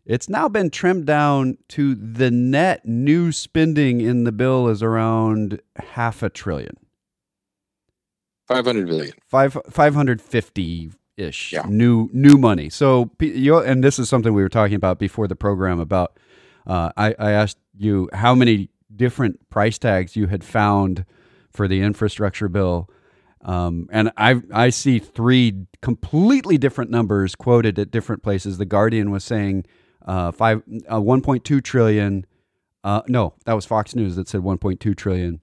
It's 0.06 0.30
now 0.30 0.48
been 0.48 0.70
trimmed 0.70 1.08
down 1.08 1.58
to 1.70 1.96
the 1.96 2.30
net 2.30 2.86
new 2.86 3.32
spending 3.32 4.02
in 4.02 4.24
the 4.24 4.32
bill 4.32 4.68
is 4.68 4.84
around 4.84 5.62
half 5.78 6.22
a 6.22 6.30
trillion. 6.30 6.78
500 8.48 8.88
billion. 8.88 9.14
Five, 9.28 9.58
550 9.72 10.92
ish 11.18 11.54
Yeah. 11.54 11.64
new 11.68 12.10
new 12.14 12.38
money. 12.38 12.70
So 12.70 13.10
you 13.20 13.58
and 13.58 13.84
this 13.84 13.98
is 14.00 14.10
something 14.10 14.34
we 14.34 14.42
were 14.44 14.50
talking 14.50 14.76
about 14.76 15.00
before 15.00 15.28
the 15.28 15.36
program 15.36 15.80
about 15.80 16.18
uh, 16.68 16.92
I, 16.98 17.16
I 17.20 17.32
asked 17.32 17.58
you 17.78 18.10
how 18.14 18.36
many 18.36 18.70
different 18.96 19.50
price 19.50 19.78
tags 19.80 20.16
you 20.16 20.28
had 20.28 20.44
found 20.44 21.06
for 21.52 21.68
the 21.68 21.82
infrastructure 21.82 22.48
bill. 22.50 22.90
Um, 23.42 23.88
and 23.92 24.12
I 24.18 24.42
I 24.54 24.70
see 24.70 25.00
three 25.00 25.66
completely 25.82 26.58
different 26.58 26.92
numbers 26.92 27.36
quoted 27.36 27.80
at 27.80 27.92
different 27.92 28.22
places. 28.22 28.58
The 28.58 28.66
Guardian 28.66 29.12
was 29.12 29.24
saying 29.24 29.66
uh, 30.06 30.32
five 30.32 30.62
uh, 30.90 31.00
1.2 31.00 31.64
trillion. 31.64 32.26
Uh, 32.84 33.02
no, 33.08 33.34
that 33.46 33.54
was 33.54 33.66
Fox 33.66 33.96
News 33.96 34.16
that 34.16 34.28
said 34.28 34.42
1.2 34.42 34.96
trillion. 34.98 35.40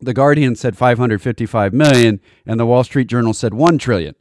The 0.00 0.14
Guardian 0.14 0.54
said 0.56 0.76
555 0.78 1.74
million, 1.74 2.20
and 2.46 2.58
the 2.58 2.64
Wall 2.66 2.84
Street 2.84 3.06
Journal 3.06 3.34
said 3.34 3.52
1 3.52 3.76
trillion. 3.78 4.14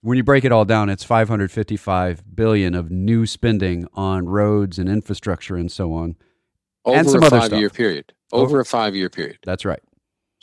When 0.00 0.16
you 0.16 0.24
break 0.24 0.44
it 0.44 0.52
all 0.52 0.64
down, 0.64 0.88
it's 0.90 1.04
555 1.04 2.36
billion 2.36 2.74
of 2.74 2.90
new 2.90 3.26
spending 3.26 3.86
on 3.94 4.26
roads 4.26 4.78
and 4.78 4.88
infrastructure 4.88 5.56
and 5.56 5.70
so 5.72 5.92
on. 5.94 6.16
Over 6.84 6.98
And 6.98 7.10
some 7.10 7.22
a 7.22 7.26
other 7.26 7.40
five 7.40 7.52
year 7.52 7.68
stuff. 7.68 7.76
period. 7.76 8.12
Over 8.32 8.60
a 8.60 8.64
five 8.64 8.94
year 8.94 9.08
period. 9.08 9.38
That's 9.44 9.64
right. 9.64 9.80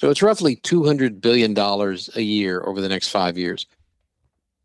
So 0.01 0.09
it's 0.09 0.23
roughly 0.23 0.55
$200 0.55 1.21
billion 1.21 1.55
a 1.55 2.21
year 2.21 2.63
over 2.65 2.81
the 2.81 2.89
next 2.89 3.09
five 3.09 3.37
years. 3.37 3.67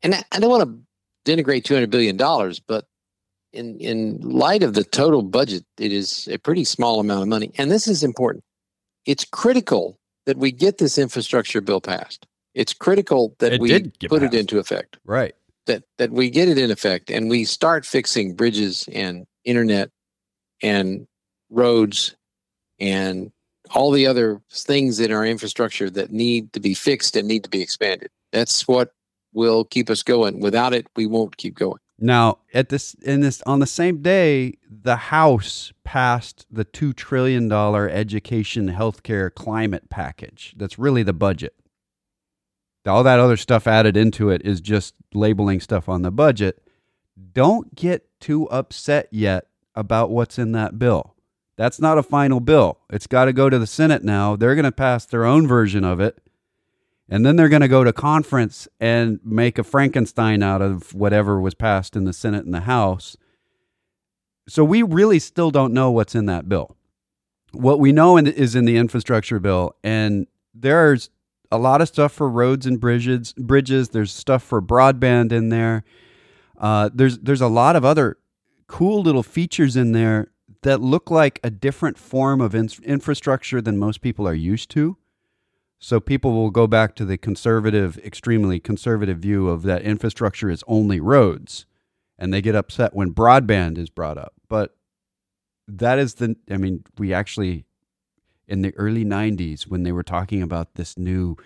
And 0.03 0.15
I, 0.33 0.39
don't 0.39 0.49
want 0.49 0.63
to 0.63 1.31
denigrate 1.31 1.65
$200 1.65 1.91
billion, 1.91 2.17
but 2.67 2.87
in, 3.53 3.79
in 3.79 4.19
light 4.23 4.63
of 4.63 4.73
the 4.73 4.83
total 4.83 5.21
budget, 5.21 5.67
it 5.77 5.93
is 5.93 6.27
a 6.29 6.39
pretty 6.39 6.65
small 6.65 7.01
amount 7.01 7.21
of 7.21 7.29
money. 7.29 7.53
And 7.59 7.71
this 7.71 7.87
is 7.87 8.03
important. 8.03 8.45
It's 9.05 9.27
critical 9.27 9.99
that 10.25 10.39
we 10.39 10.53
get 10.53 10.79
this 10.79 10.97
infrastructure 10.97 11.61
bill 11.61 11.83
passed. 11.83 12.27
It's 12.55 12.73
critical 12.73 13.37
that 13.39 13.53
It 13.53 13.61
we 13.61 13.91
put 14.09 14.23
it 14.23 14.33
into 14.33 14.59
effect. 14.59 14.97
Right. 15.05 15.35
that 15.67 15.83
that 15.99 16.13
we 16.13 16.31
get 16.31 16.49
it 16.49 16.57
in 16.57 16.71
effect 16.71 17.11
and 17.11 17.29
we 17.29 17.45
start 17.45 17.85
fixing 17.85 18.33
bridges 18.33 18.89
and 18.91 19.27
internet 19.45 19.91
and 20.63 21.07
roads 21.51 22.17
and 22.81 23.33
all 23.75 23.91
the 23.91 24.07
other 24.07 24.41
things 24.51 25.01
in 25.01 25.13
our 25.13 25.25
infrastructure 25.25 25.91
that 25.91 26.13
need 26.13 26.53
to 26.53 26.61
be 26.61 26.75
fixed 26.75 27.17
and 27.17 27.27
need 27.27 27.45
to 27.45 27.51
be 27.51 27.63
expanded. 27.63 28.11
That's 28.33 28.67
what 28.67 28.93
will 29.33 29.65
keep 29.65 29.91
us 29.91 30.03
going. 30.03 30.41
Without 30.41 30.73
it, 30.73 30.87
we 30.97 31.07
won't 31.07 31.37
keep 31.37 31.55
going. 31.55 31.79
Now, 31.99 32.39
at 32.53 32.69
this 32.69 32.95
in 32.95 33.21
this 33.21 33.43
on 33.43 33.61
the 33.61 33.67
same 33.67 34.03
day, 34.03 34.59
the 34.69 34.97
House 34.97 35.73
passed 35.83 36.47
the 36.51 36.65
two 36.65 36.93
trillion 36.93 37.49
dollar 37.49 37.89
education, 37.89 38.69
healthcare, 38.71 39.35
climate 39.35 39.89
package. 39.89 40.55
That's 40.57 40.79
really 40.79 41.03
the 41.03 41.15
budget. 41.15 41.55
All 42.87 43.03
that 43.03 43.19
other 43.19 43.37
stuff 43.37 43.67
added 43.67 43.97
into 43.97 44.31
it 44.31 44.43
is 44.45 44.61
just 44.61 44.95
labeling 45.13 45.61
stuff 45.61 45.89
on 45.89 46.03
the 46.03 46.13
budget. 46.13 46.63
Don't 47.33 47.75
get 47.75 48.07
too 48.21 48.49
upset 48.51 49.09
yet 49.11 49.49
about 49.75 50.11
what's 50.11 50.39
in 50.39 50.53
that 50.53 50.79
bill. 50.79 51.16
That's 51.57 51.81
not 51.81 51.99
a 51.99 52.03
final 52.03 52.41
bill. 52.41 52.79
It's 52.91 53.07
got 53.07 53.25
to 53.27 53.33
go 53.33 53.49
to 53.49 53.59
the 53.59 53.67
Senate 53.67 54.05
now. 54.05 54.37
They're 54.37 54.55
going 54.55 54.65
to 54.65 54.73
pass 54.73 55.07
their 55.07 55.25
own 55.25 55.47
version 55.47 55.85
of 55.85 56.01
it. 56.01 56.19
And 57.09 57.25
then 57.25 57.37
they're 57.37 57.49
going 57.49 57.63
to 57.63 57.69
go 57.69 57.85
to 57.85 57.93
conference 57.93 58.67
and 58.81 59.21
make 59.25 59.59
a 59.59 59.65
Frankenstein 59.65 60.43
out 60.43 60.61
of 60.61 60.93
whatever 60.93 61.41
was 61.41 61.55
passed 61.55 61.97
in 61.97 62.05
the 62.05 62.13
Senate 62.13 62.45
and 62.45 62.55
the 62.55 62.61
House. 62.61 63.17
so 64.49 64.65
we 64.65 64.83
really 64.83 65.19
still 65.19 65.51
don't 65.51 65.73
know 65.73 65.91
what's 65.91 66.15
in 66.15 66.27
that 66.27 66.49
bill. 66.49 66.77
What 67.53 67.81
we 67.81 67.93
know 67.93 68.17
in, 68.17 68.27
is 68.27 68.55
in 68.55 68.65
the 68.65 68.77
infrastructure 68.77 69.39
bill, 69.39 69.77
and 69.83 70.27
there's 70.53 71.11
a 71.51 71.59
lot 71.59 71.81
of 71.81 71.89
stuff 71.89 72.13
for 72.13 72.29
roads 72.29 72.67
and 72.67 72.79
bridges. 72.79 73.33
Bridges. 73.35 73.91
There's 73.91 74.13
stuff 74.13 74.43
for 74.43 74.61
broadband 74.61 75.33
in 75.33 75.49
there. 75.49 75.85
Uh, 76.59 76.91
there's 76.93 77.19
there's 77.19 77.41
a 77.41 77.49
lot 77.49 77.77
of 77.77 77.85
other 77.85 78.19
cool 78.67 79.03
little 79.03 79.23
features 79.23 79.77
in 79.77 79.93
there 79.93 80.33
that 80.67 80.81
look 80.81 81.13
like 81.13 81.39
a 81.45 81.51
different 81.51 81.97
form 81.97 82.41
of 82.41 82.53
in- 82.53 82.69
infrastructure 82.83 83.63
than 83.63 83.79
most 83.79 84.01
people 84.01 84.27
are 84.27 84.35
used 84.35 84.69
to. 84.69 84.97
So 85.79 86.01
people 86.01 86.33
will 86.33 86.51
go 86.51 86.67
back 86.67 86.97
to 86.97 87.05
the 87.05 87.17
conservative, 87.17 87.99
extremely 87.99 88.59
conservative 88.59 89.19
view 89.19 89.49
of 89.49 89.63
that 89.63 89.83
infrastructure 89.83 90.51
is 90.51 90.65
only 90.67 90.99
roads, 90.99 91.67
and 92.19 92.35
they 92.35 92.43
get 92.43 92.57
upset 92.57 92.97
when 92.97 93.15
broadband 93.15 93.79
is 93.79 93.91
brought 93.91 94.19
up. 94.19 94.33
But 94.49 94.77
that 95.69 96.01
is 96.01 96.15
the, 96.15 96.35
I 96.51 96.57
mean, 96.57 96.83
we 96.99 97.15
actually, 97.15 97.65
in 98.49 98.63
the 98.63 98.75
early 98.75 99.05
90s, 99.05 99.69
when 99.69 99.85
they 99.85 99.93
were 99.93 100.03
talking 100.03 100.43
about 100.43 100.75
this 100.75 100.99
new 100.99 101.37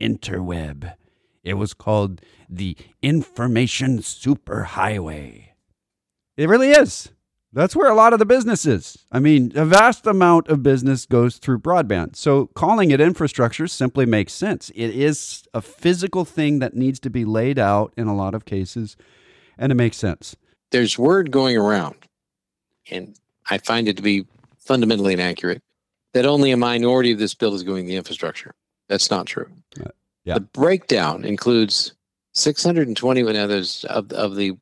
interweb, 0.00 0.94
it 1.44 1.54
was 1.54 1.74
called 1.74 2.22
the 2.48 2.78
Information 3.02 3.98
Superhighway. 3.98 5.48
It 6.38 6.48
really 6.48 6.70
is. 6.70 7.10
That's 7.52 7.74
where 7.74 7.90
a 7.90 7.94
lot 7.94 8.12
of 8.12 8.20
the 8.20 8.26
business 8.26 8.64
is. 8.64 9.04
I 9.10 9.18
mean, 9.18 9.52
a 9.56 9.64
vast 9.64 10.06
amount 10.06 10.48
of 10.48 10.62
business 10.62 11.04
goes 11.04 11.38
through 11.38 11.58
broadband. 11.58 12.14
So 12.14 12.46
calling 12.54 12.92
it 12.92 13.00
infrastructure 13.00 13.66
simply 13.66 14.06
makes 14.06 14.32
sense. 14.32 14.70
It 14.74 14.90
is 14.90 15.44
a 15.52 15.60
physical 15.60 16.24
thing 16.24 16.60
that 16.60 16.74
needs 16.74 17.00
to 17.00 17.10
be 17.10 17.24
laid 17.24 17.58
out 17.58 17.92
in 17.96 18.06
a 18.06 18.14
lot 18.14 18.34
of 18.34 18.44
cases, 18.44 18.96
and 19.58 19.72
it 19.72 19.74
makes 19.74 19.96
sense. 19.96 20.36
There's 20.70 20.96
word 20.96 21.32
going 21.32 21.56
around, 21.56 21.96
and 22.88 23.16
I 23.48 23.58
find 23.58 23.88
it 23.88 23.96
to 23.96 24.02
be 24.02 24.26
fundamentally 24.58 25.14
inaccurate, 25.14 25.62
that 26.12 26.26
only 26.26 26.52
a 26.52 26.56
minority 26.56 27.10
of 27.10 27.18
this 27.18 27.34
bill 27.34 27.54
is 27.54 27.64
going 27.64 27.84
to 27.84 27.88
the 27.88 27.96
infrastructure. 27.96 28.54
That's 28.88 29.10
not 29.10 29.26
true. 29.26 29.48
Uh, 29.80 29.90
yeah. 30.24 30.34
The 30.34 30.40
breakdown 30.40 31.24
includes 31.24 31.94
621 32.34 33.34
others 33.34 33.84
of, 33.86 34.12
of 34.12 34.36
the 34.36 34.56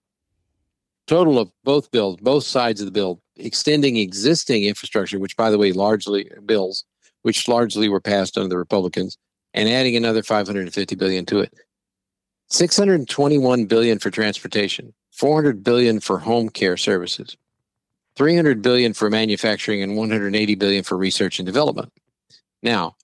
total 1.09 1.38
of 1.38 1.51
both 1.64 1.90
bills, 1.90 2.18
both 2.21 2.44
sides 2.44 2.81
of 2.81 2.87
the 2.87 2.92
bill, 2.92 3.21
extending 3.37 3.97
existing 3.97 4.64
infrastructure, 4.64 5.18
which, 5.18 5.37
by 5.37 5.51
the 5.51 5.59
way, 5.59 5.73
largely 5.73 6.31
bills, 6.44 6.85
which 7.23 7.49
largely 7.49 7.88
were 7.88 8.01
passed 8.01 8.37
under 8.37 8.49
the 8.49 8.59
Republicans, 8.59 9.18
and 9.55 9.68
adding 9.68 9.97
another 9.97 10.23
550 10.23 10.94
billion 10.94 11.27
to 11.27 11.40
it. 11.40 11.53
621 12.51 13.66
billion 13.66 13.99
for 13.99 14.11
transportation, 14.11 14.94
400 15.12 15.64
billion 15.64 15.99
for 16.01 16.18
home 16.18 16.49
care 16.49 16.77
services, 16.77 17.37
300 18.16 18.62
billion 18.62 18.94
for 18.94 19.11
manufacturing, 19.11 19.83
and 19.83 19.97
180 19.97 20.55
billion 20.55 20.85
for 20.85 20.97
research 20.97 21.38
and 21.38 21.47
development. 21.47 21.92
Now, 22.62 22.97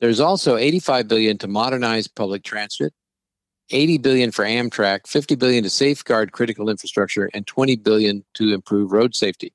there's 0.00 0.20
also 0.20 0.56
85 0.56 1.08
billion 1.08 1.38
to 1.38 1.48
modernize 1.48 2.08
public 2.08 2.42
transit, 2.42 2.92
80 3.72 3.98
billion 3.98 4.32
for 4.32 4.44
Amtrak, 4.44 5.06
50 5.06 5.34
billion 5.36 5.64
to 5.64 5.70
safeguard 5.70 6.32
critical 6.32 6.68
infrastructure, 6.70 7.30
and 7.34 7.46
20 7.46 7.76
billion 7.76 8.24
to 8.34 8.52
improve 8.54 8.92
road 8.92 9.14
safety. 9.14 9.52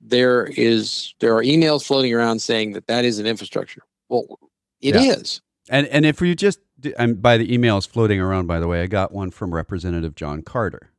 There 0.00 0.46
is 0.46 1.14
there 1.20 1.34
are 1.36 1.42
emails 1.42 1.84
floating 1.84 2.14
around 2.14 2.40
saying 2.40 2.72
that 2.72 2.86
that 2.86 3.04
is 3.04 3.18
an 3.18 3.26
infrastructure. 3.26 3.82
Well, 4.08 4.38
it 4.80 4.94
Yeah. 4.94 5.02
is. 5.02 5.40
And 5.68 5.86
and 5.88 6.06
if 6.06 6.20
you 6.22 6.34
just 6.34 6.60
and 6.98 7.20
by 7.20 7.36
the 7.36 7.46
emails 7.48 7.86
floating 7.86 8.20
around, 8.20 8.46
by 8.46 8.60
the 8.60 8.66
way, 8.68 8.82
I 8.82 8.86
got 8.86 9.12
one 9.12 9.30
from 9.30 9.54
Representative 9.54 10.14
John 10.14 10.42
Carter. 10.42 10.90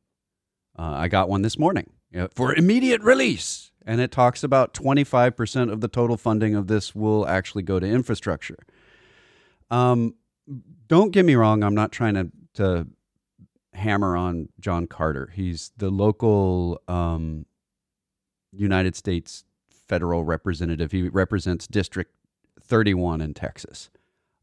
Uh, 0.78 0.92
I 0.96 1.08
got 1.08 1.28
one 1.28 1.42
this 1.42 1.58
morning 1.58 1.90
uh, 2.16 2.28
for 2.34 2.54
immediate 2.54 3.02
release, 3.02 3.72
and 3.84 4.00
it 4.00 4.10
talks 4.10 4.42
about 4.42 4.72
25% 4.72 5.70
of 5.70 5.80
the 5.80 5.88
total 5.88 6.16
funding 6.16 6.54
of 6.54 6.66
this 6.68 6.94
will 6.94 7.26
actually 7.28 7.62
go 7.62 7.78
to 7.80 7.86
infrastructure. 7.86 8.56
Um, 9.70 10.14
don't 10.86 11.10
get 11.10 11.24
me 11.24 11.34
wrong; 11.34 11.62
I'm 11.62 11.74
not 11.74 11.92
trying 11.92 12.14
to 12.14 12.30
to 12.54 12.86
hammer 13.74 14.16
on 14.16 14.48
John 14.60 14.86
Carter. 14.86 15.30
He's 15.34 15.72
the 15.76 15.90
local 15.90 16.80
um, 16.88 17.46
United 18.52 18.96
States 18.96 19.44
federal 19.70 20.24
representative. 20.24 20.92
He 20.92 21.08
represents 21.08 21.66
District 21.66 22.12
31 22.62 23.20
in 23.20 23.34
Texas. 23.34 23.90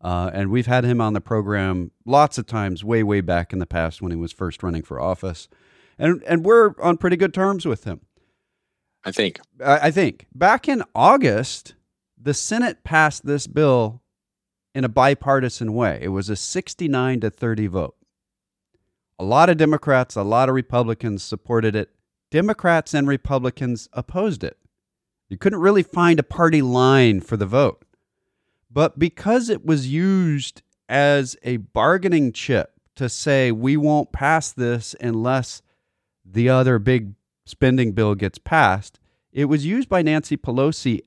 Uh, 0.01 0.31
and 0.33 0.49
we've 0.49 0.67
had 0.67 0.83
him 0.83 1.01
on 1.01 1.13
the 1.13 1.21
program 1.21 1.91
lots 2.05 2.37
of 2.37 2.45
times, 2.45 2.83
way, 2.83 3.03
way 3.03 3.21
back 3.21 3.51
in 3.51 3.59
the 3.59 3.65
past 3.65 4.01
when 4.01 4.11
he 4.11 4.17
was 4.17 4.31
first 4.31 4.63
running 4.63 4.81
for 4.81 4.99
office. 4.99 5.49
And, 5.97 6.23
and 6.25 6.45
we're 6.45 6.73
on 6.81 6.97
pretty 6.97 7.17
good 7.17 7.33
terms 7.33 7.65
with 7.65 7.83
him. 7.83 8.01
I 9.03 9.11
think. 9.11 9.39
I, 9.63 9.87
I 9.87 9.91
think 9.91 10.27
back 10.33 10.69
in 10.69 10.83
August, 10.95 11.75
the 12.21 12.33
Senate 12.33 12.83
passed 12.83 13.25
this 13.25 13.47
bill 13.47 14.01
in 14.73 14.83
a 14.83 14.89
bipartisan 14.89 15.73
way. 15.73 15.99
It 16.01 16.09
was 16.09 16.29
a 16.29 16.35
69 16.35 17.21
to 17.21 17.29
30 17.29 17.67
vote. 17.67 17.95
A 19.17 19.23
lot 19.23 19.49
of 19.49 19.57
Democrats, 19.57 20.15
a 20.15 20.23
lot 20.23 20.49
of 20.49 20.55
Republicans 20.55 21.23
supported 21.23 21.75
it. 21.75 21.89
Democrats 22.31 22.93
and 22.93 23.07
Republicans 23.07 23.89
opposed 23.93 24.43
it. 24.43 24.57
You 25.27 25.37
couldn't 25.37 25.59
really 25.59 25.83
find 25.83 26.19
a 26.19 26.23
party 26.23 26.61
line 26.61 27.21
for 27.21 27.37
the 27.37 27.45
vote. 27.45 27.83
But 28.71 28.99
because 28.99 29.49
it 29.49 29.65
was 29.65 29.87
used 29.87 30.61
as 30.87 31.35
a 31.43 31.57
bargaining 31.57 32.31
chip 32.31 32.73
to 32.95 33.09
say 33.09 33.51
we 33.51 33.77
won't 33.77 34.11
pass 34.11 34.51
this 34.51 34.95
unless 34.99 35.61
the 36.23 36.49
other 36.49 36.79
big 36.79 37.13
spending 37.45 37.93
bill 37.93 38.15
gets 38.15 38.37
passed, 38.37 38.99
it 39.31 39.45
was 39.45 39.65
used 39.65 39.89
by 39.89 40.01
Nancy 40.01 40.37
Pelosi 40.37 41.01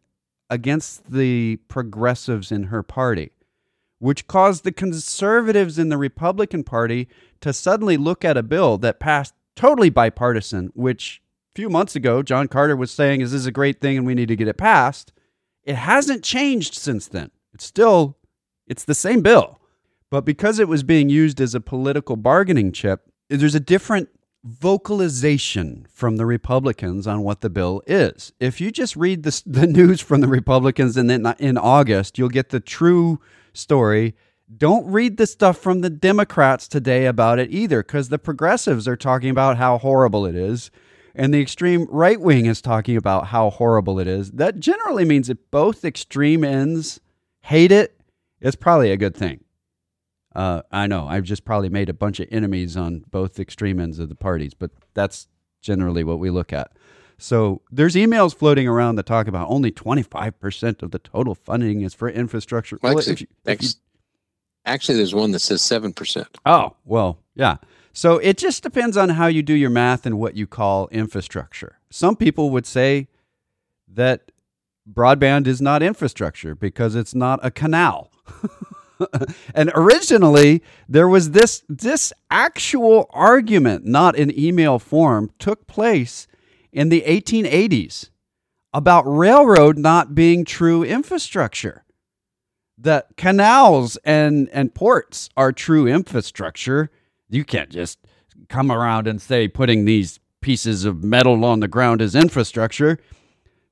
against 0.51 1.11
the 1.11 1.57
progressives 1.69 2.53
in 2.53 2.65
her 2.65 2.83
party, 2.83 3.31
which 4.03 4.27
caused 4.27 4.65
the 4.65 4.73
conservatives 4.73 5.79
in 5.79 5.89
the 5.89 5.97
Republican 5.97 6.65
Party 6.65 7.09
to 7.41 7.53
suddenly 7.53 7.97
look 7.97 8.25
at 8.25 8.37
a 8.37 8.43
bill 8.43 8.77
that 8.77 8.99
passed 8.99 9.33
totally 9.55 9.91
bipartisan, 9.91 10.73
which 10.75 11.23
a 11.55 11.55
few 11.55 11.71
months 11.71 11.95
ago 11.95 12.21
John 12.21 12.49
Carter 12.49 12.75
was 12.75 12.91
saying 12.91 13.21
is 13.21 13.31
this 13.31 13.43
is 13.43 13.47
a 13.47 13.53
great 13.53 13.81
thing 13.81 13.97
and 13.97 14.05
we 14.05 14.17
need 14.17 14.27
to 14.27 14.35
get 14.35 14.49
it 14.49 14.57
passed. 14.57 15.13
It 15.63 15.77
hasn't 15.77 16.25
changed 16.25 16.75
since 16.75 17.07
then. 17.07 17.31
It's 17.55 17.65
still 17.65 18.19
it's 18.67 18.83
the 18.83 18.95
same 18.97 19.23
bill. 19.23 19.61
But 20.11 20.25
because 20.25 20.59
it 20.59 20.67
was 20.67 20.83
being 20.83 21.09
used 21.09 21.41
as 21.41 21.55
a 21.55 21.61
political 21.61 22.17
bargaining 22.17 22.73
chip, 22.73 23.09
there's 23.29 23.55
a 23.55 23.61
different 23.61 24.09
vocalization 24.43 25.87
from 25.93 26.17
the 26.17 26.27
Republicans 26.27 27.07
on 27.07 27.23
what 27.23 27.41
the 27.41 27.51
bill 27.51 27.81
is. 27.87 28.33
If 28.41 28.61
you 28.61 28.73
just 28.73 28.97
read 28.97 29.23
the, 29.23 29.43
the 29.47 29.69
news 29.69 30.01
from 30.01 30.23
the 30.23 30.27
Republicans 30.27 30.97
then 30.97 31.09
in 31.39 31.57
August, 31.57 32.19
you'll 32.19 32.31
get 32.31 32.49
the 32.49 32.59
true 32.59 33.21
story. 33.53 34.15
Don't 34.55 34.87
read 34.87 35.17
the 35.17 35.27
stuff 35.27 35.57
from 35.57 35.81
the 35.81 35.91
Democrats 35.91 36.69
today 36.69 37.07
about 37.07 37.39
it 37.39 37.51
either, 37.51 37.83
because 37.83 38.09
the 38.09 38.19
progressives 38.19 38.87
are 38.87 38.97
talking 38.97 39.31
about 39.31 39.57
how 39.57 39.79
horrible 39.79 40.27
it 40.27 40.35
is, 40.35 40.71
and 41.15 41.33
the 41.33 41.41
extreme 41.41 41.87
right 41.91 42.21
wing 42.21 42.47
is 42.47 42.61
talking 42.61 42.97
about 42.97 43.29
how 43.29 43.51
horrible 43.51 43.99
it 43.99 44.07
is. 44.07 44.33
That 44.33 44.61
generally 44.61 45.05
means 45.05 45.29
that 45.29 45.51
both 45.51 45.85
extreme 45.85 46.45
ends 46.45 47.01
hate 47.43 47.73
it. 47.73 47.99
It's 48.41 48.57
probably 48.57 48.91
a 48.91 48.97
good 48.97 49.17
thing. 49.17 49.45
Uh, 50.35 50.63
I 50.71 50.87
know 50.87 51.07
I've 51.07 51.25
just 51.25 51.45
probably 51.45 51.69
made 51.69 51.89
a 51.89 51.95
bunch 51.95 52.19
of 52.19 52.29
enemies 52.31 52.77
on 52.77 53.05
both 53.11 53.39
extreme 53.39 53.79
ends 53.79 53.99
of 53.99 54.09
the 54.09 54.15
parties, 54.15 54.55
but 54.55 54.71
that's 54.95 55.29
generally 55.61 56.05
what 56.05 56.19
we 56.19 56.31
look 56.31 56.53
at. 56.53 56.73
So 57.23 57.63
there's 57.71 57.95
emails 57.95 58.35
floating 58.35 58.67
around 58.67 58.97
that 58.97 59.07
talk 59.07 59.29
about 59.29 59.49
only 59.49 59.71
25% 59.71 60.83
of 60.83 60.91
the 60.91 60.99
total 60.99 61.37
funding 61.37 61.83
is 61.83 61.95
for 61.95 62.09
infrastructure. 62.09 62.79
Well, 62.83 62.99
actually, 62.99 63.13
if 63.13 63.21
you- 63.21 63.27
if 63.47 63.63
you- 63.63 63.69
actually, 64.67 64.97
there's 64.97 65.15
one 65.15 65.31
that 65.31 65.39
says 65.39 65.63
7%. 65.63 66.27
oh, 66.45 66.75
well, 66.85 67.21
yeah. 67.37 67.59
So 67.93 68.19
it 68.19 68.39
just 68.39 68.65
depends 68.65 68.97
on 68.97 69.11
how 69.11 69.29
you 69.29 69.41
do 69.43 69.55
your 69.55 69.71
math 69.71 70.05
and 70.05 70.19
what 70.19 70.35
you 70.37 70.49
call 70.49 70.89
infrastructure. 70.89 71.79
Some 71.91 72.17
people 72.17 72.51
would 72.51 72.67
say 72.67 73.07
that 73.87 74.33
broadband 74.93 75.47
is 75.47 75.61
not 75.63 75.81
infrastructure 75.81 76.57
because 76.57 76.97
it's 76.97 77.15
not 77.15 77.39
a 77.45 77.53
canal. 77.53 78.11
and 79.55 79.71
originally 79.77 80.61
there 80.89 81.07
was 81.09 81.31
this 81.33 81.63
this 81.69 82.13
actual 82.31 83.09
argument 83.11 83.85
not 83.85 84.17
in 84.17 84.37
email 84.37 84.79
form 84.81 85.31
took 85.39 85.67
place 85.69 86.27
in 86.73 86.89
the 86.89 87.03
1880s 87.03 88.11
about 88.73 89.03
railroad 89.03 89.77
not 89.79 90.15
being 90.15 90.45
true 90.45 90.83
infrastructure 90.83 91.85
that 92.79 93.17
canals 93.17 93.97
and 94.05 94.49
and 94.51 94.75
ports 94.75 95.29
are 95.37 95.53
true 95.53 95.87
infrastructure 95.87 96.91
you 97.29 97.45
can't 97.45 97.71
just 97.71 97.99
come 98.49 98.73
around 98.73 99.07
and 99.07 99.21
say 99.21 99.47
putting 99.47 99.85
these 99.85 100.19
pieces 100.41 100.85
of 100.85 101.05
metal 101.05 101.45
on 101.45 101.61
the 101.61 101.69
ground 101.69 102.01
is 102.01 102.15
infrastructure 102.15 102.99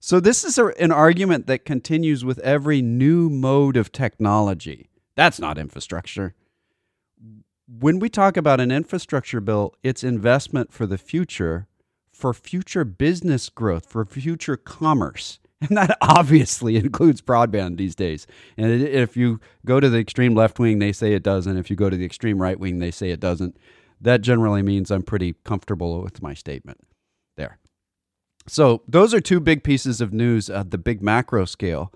so 0.02 0.18
this 0.18 0.44
is 0.44 0.56
a, 0.56 0.68
an 0.82 0.90
argument 0.90 1.46
that 1.46 1.66
continues 1.66 2.24
with 2.24 2.38
every 2.38 2.80
new 2.80 3.28
mode 3.28 3.76
of 3.76 3.92
technology. 3.92 4.88
That's 5.14 5.38
not 5.38 5.58
infrastructure. 5.58 6.34
When 7.68 7.98
we 7.98 8.08
talk 8.08 8.38
about 8.38 8.60
an 8.60 8.72
infrastructure 8.72 9.42
bill, 9.42 9.74
it's 9.82 10.02
investment 10.02 10.72
for 10.72 10.86
the 10.86 10.96
future 10.96 11.68
for 12.20 12.34
future 12.34 12.84
business 12.84 13.48
growth, 13.48 13.86
for 13.86 14.04
future 14.04 14.56
commerce. 14.56 15.38
And 15.68 15.76
that 15.76 15.98
obviously 16.00 16.76
includes 16.84 17.20
broadband 17.20 17.76
these 17.76 17.94
days. 17.94 18.26
And 18.56 18.82
if 18.82 19.14
you 19.14 19.40
go 19.66 19.78
to 19.78 19.90
the 19.90 19.98
extreme 19.98 20.34
left 20.34 20.58
wing, 20.58 20.78
they 20.78 20.90
say 20.90 21.12
it 21.12 21.22
doesn't. 21.22 21.58
If 21.58 21.68
you 21.68 21.76
go 21.76 21.90
to 21.90 21.96
the 21.98 22.04
extreme 22.06 22.40
right 22.40 22.58
wing, 22.58 22.78
they 22.78 22.90
say 22.90 23.10
it 23.10 23.20
doesn't. 23.20 23.58
That 24.00 24.22
generally 24.22 24.62
means 24.62 24.90
I'm 24.90 25.02
pretty 25.02 25.34
comfortable 25.44 26.00
with 26.00 26.22
my 26.22 26.32
statement 26.32 26.78
there. 27.36 27.58
So, 28.46 28.82
those 28.88 29.12
are 29.12 29.20
two 29.20 29.38
big 29.38 29.62
pieces 29.62 30.00
of 30.00 30.14
news 30.14 30.48
at 30.48 30.70
the 30.70 30.78
big 30.78 31.02
macro 31.02 31.44
scale. 31.44 31.92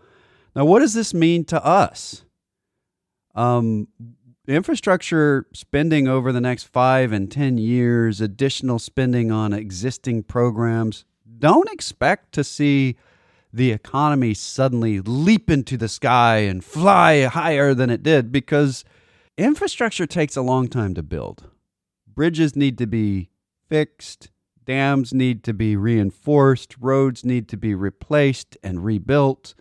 Now, 0.55 0.67
what 0.67 0.81
does 0.81 0.93
this 0.93 1.15
mean 1.15 1.47
to 1.47 1.65
us? 1.65 2.23
Um, 3.35 3.89
infrastructure 4.47 5.47
spending 5.53 6.07
over 6.07 6.33
the 6.33 6.41
next 6.41 6.65
five 6.65 7.13
and 7.13 7.31
10 7.31 7.59
years, 7.59 8.21
additional 8.21 8.79
spending 8.79 9.31
on 9.31 9.53
existing 9.53 10.23
programs, 10.23 11.05
don't 11.39 11.71
expect 11.73 12.33
to 12.33 12.45
see 12.45 12.97
the 13.53 13.71
economy 13.71 14.35
suddenly 14.35 15.01
leap 15.01 15.49
into 15.49 15.77
the 15.77 15.89
sky 15.89 16.39
and 16.39 16.65
fly 16.65 17.23
higher 17.25 17.73
than 17.73 17.89
it 17.89 18.03
did 18.03 18.33
because 18.33 18.85
infrastructure 19.39 20.07
takes 20.07 20.37
a 20.37 20.43
long 20.43 20.69
time 20.69 20.93
to 20.95 21.03
build. 21.03 21.49
Bridges 22.07 22.57
need 22.57 22.77
to 22.79 22.87
be 22.87 23.31
fixed, 23.69 24.31
dams 24.65 25.15
need 25.15 25.45
to 25.45 25.55
be 25.55 25.77
reinforced, 25.77 26.75
roads 26.81 27.25
need 27.25 27.49
to 27.49 27.57
be 27.57 27.75
replaced 27.75 28.57
and 28.63 28.85
rebuilt. 28.85 29.55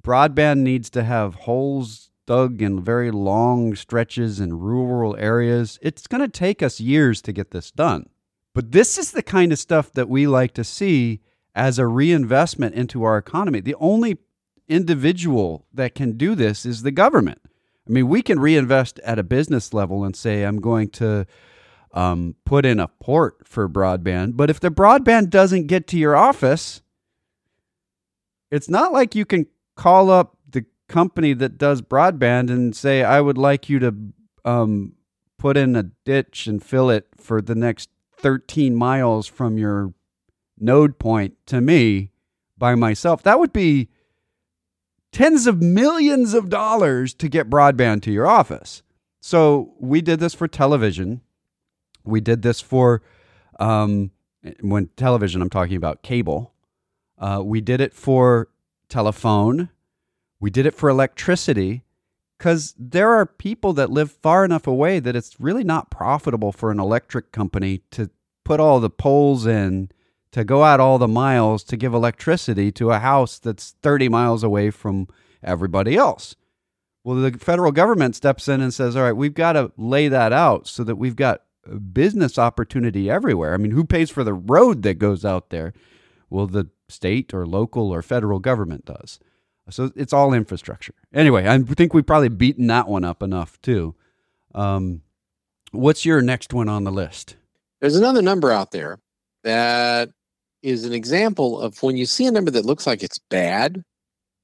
Broadband 0.00 0.60
needs 0.60 0.88
to 0.90 1.04
have 1.04 1.34
holes 1.34 2.11
dug 2.26 2.62
in 2.62 2.82
very 2.82 3.10
long 3.10 3.74
stretches 3.74 4.40
in 4.40 4.58
rural 4.58 5.16
areas. 5.16 5.78
It's 5.82 6.06
going 6.06 6.20
to 6.20 6.28
take 6.28 6.62
us 6.62 6.80
years 6.80 7.20
to 7.22 7.32
get 7.32 7.50
this 7.50 7.70
done. 7.70 8.08
But 8.54 8.72
this 8.72 8.98
is 8.98 9.12
the 9.12 9.22
kind 9.22 9.52
of 9.52 9.58
stuff 9.58 9.92
that 9.92 10.08
we 10.08 10.26
like 10.26 10.54
to 10.54 10.64
see 10.64 11.20
as 11.54 11.78
a 11.78 11.86
reinvestment 11.86 12.74
into 12.74 13.02
our 13.02 13.18
economy. 13.18 13.60
The 13.60 13.74
only 13.76 14.18
individual 14.68 15.66
that 15.72 15.94
can 15.94 16.16
do 16.16 16.34
this 16.34 16.64
is 16.64 16.82
the 16.82 16.90
government. 16.90 17.40
I 17.86 17.90
mean, 17.90 18.08
we 18.08 18.22
can 18.22 18.38
reinvest 18.38 19.00
at 19.00 19.18
a 19.18 19.24
business 19.24 19.74
level 19.74 20.04
and 20.04 20.14
say, 20.14 20.44
I'm 20.44 20.60
going 20.60 20.90
to 20.90 21.26
um, 21.92 22.36
put 22.44 22.64
in 22.64 22.78
a 22.78 22.88
port 22.88 23.46
for 23.46 23.68
broadband. 23.68 24.36
But 24.36 24.50
if 24.50 24.60
the 24.60 24.70
broadband 24.70 25.30
doesn't 25.30 25.66
get 25.66 25.86
to 25.88 25.98
your 25.98 26.16
office, 26.16 26.82
it's 28.50 28.68
not 28.68 28.92
like 28.92 29.14
you 29.14 29.24
can 29.24 29.46
call 29.76 30.10
up 30.10 30.36
company 30.92 31.32
that 31.32 31.58
does 31.58 31.80
broadband 31.80 32.50
and 32.50 32.76
say, 32.76 33.02
I 33.02 33.20
would 33.20 33.38
like 33.38 33.68
you 33.68 33.78
to 33.80 33.94
um, 34.44 34.92
put 35.38 35.56
in 35.56 35.74
a 35.74 35.84
ditch 35.84 36.46
and 36.46 36.62
fill 36.62 36.90
it 36.90 37.08
for 37.16 37.40
the 37.40 37.54
next 37.54 37.88
13 38.16 38.76
miles 38.76 39.26
from 39.26 39.58
your 39.58 39.94
node 40.58 40.98
point 40.98 41.34
to 41.46 41.60
me 41.60 42.10
by 42.58 42.74
myself. 42.74 43.22
That 43.22 43.38
would 43.40 43.52
be 43.52 43.88
tens 45.10 45.46
of 45.46 45.62
millions 45.62 46.34
of 46.34 46.48
dollars 46.48 47.14
to 47.14 47.28
get 47.28 47.50
broadband 47.50 48.02
to 48.02 48.12
your 48.12 48.26
office. 48.26 48.82
So 49.20 49.74
we 49.80 50.02
did 50.02 50.20
this 50.20 50.34
for 50.34 50.46
television. 50.46 51.22
We 52.04 52.20
did 52.20 52.42
this 52.42 52.60
for 52.60 53.02
um, 53.58 54.10
when 54.60 54.90
television, 54.96 55.40
I'm 55.40 55.50
talking 55.50 55.76
about 55.76 56.02
cable. 56.02 56.52
Uh, 57.18 57.40
we 57.42 57.60
did 57.60 57.80
it 57.80 57.94
for 57.94 58.48
telephone. 58.88 59.70
We 60.42 60.50
did 60.50 60.66
it 60.66 60.74
for 60.74 60.90
electricity 60.90 61.84
because 62.36 62.74
there 62.76 63.12
are 63.12 63.24
people 63.24 63.72
that 63.74 63.92
live 63.92 64.10
far 64.10 64.44
enough 64.44 64.66
away 64.66 64.98
that 64.98 65.14
it's 65.14 65.38
really 65.38 65.62
not 65.62 65.88
profitable 65.88 66.50
for 66.50 66.72
an 66.72 66.80
electric 66.80 67.30
company 67.30 67.82
to 67.92 68.10
put 68.44 68.58
all 68.58 68.80
the 68.80 68.90
poles 68.90 69.46
in, 69.46 69.88
to 70.32 70.42
go 70.42 70.64
out 70.64 70.80
all 70.80 70.98
the 70.98 71.06
miles 71.06 71.62
to 71.62 71.76
give 71.76 71.94
electricity 71.94 72.72
to 72.72 72.90
a 72.90 72.98
house 72.98 73.38
that's 73.38 73.76
30 73.82 74.08
miles 74.08 74.42
away 74.42 74.70
from 74.70 75.06
everybody 75.44 75.96
else. 75.96 76.34
Well, 77.04 77.18
the 77.18 77.38
federal 77.38 77.70
government 77.70 78.16
steps 78.16 78.48
in 78.48 78.60
and 78.60 78.74
says, 78.74 78.96
all 78.96 79.04
right, 79.04 79.12
we've 79.12 79.34
got 79.34 79.52
to 79.52 79.70
lay 79.76 80.08
that 80.08 80.32
out 80.32 80.66
so 80.66 80.82
that 80.82 80.96
we've 80.96 81.14
got 81.14 81.42
business 81.92 82.36
opportunity 82.36 83.08
everywhere. 83.08 83.54
I 83.54 83.58
mean, 83.58 83.70
who 83.70 83.84
pays 83.84 84.10
for 84.10 84.24
the 84.24 84.34
road 84.34 84.82
that 84.82 84.98
goes 84.98 85.24
out 85.24 85.50
there? 85.50 85.72
Well, 86.28 86.48
the 86.48 86.68
state 86.88 87.32
or 87.32 87.46
local 87.46 87.92
or 87.92 88.02
federal 88.02 88.40
government 88.40 88.86
does. 88.86 89.20
So 89.70 89.92
it's 89.94 90.12
all 90.12 90.32
infrastructure. 90.32 90.94
Anyway, 91.14 91.46
I 91.46 91.58
think 91.58 91.94
we've 91.94 92.06
probably 92.06 92.28
beaten 92.28 92.66
that 92.66 92.88
one 92.88 93.04
up 93.04 93.22
enough 93.22 93.60
too. 93.62 93.94
Um, 94.54 95.02
what's 95.70 96.04
your 96.04 96.20
next 96.20 96.52
one 96.52 96.68
on 96.68 96.84
the 96.84 96.90
list? 96.90 97.36
There's 97.80 97.96
another 97.96 98.22
number 98.22 98.52
out 98.52 98.72
there 98.72 98.98
that 99.44 100.10
is 100.62 100.84
an 100.84 100.92
example 100.92 101.60
of 101.60 101.82
when 101.82 101.96
you 101.96 102.06
see 102.06 102.26
a 102.26 102.30
number 102.32 102.50
that 102.50 102.64
looks 102.64 102.86
like 102.86 103.02
it's 103.02 103.18
bad, 103.18 103.82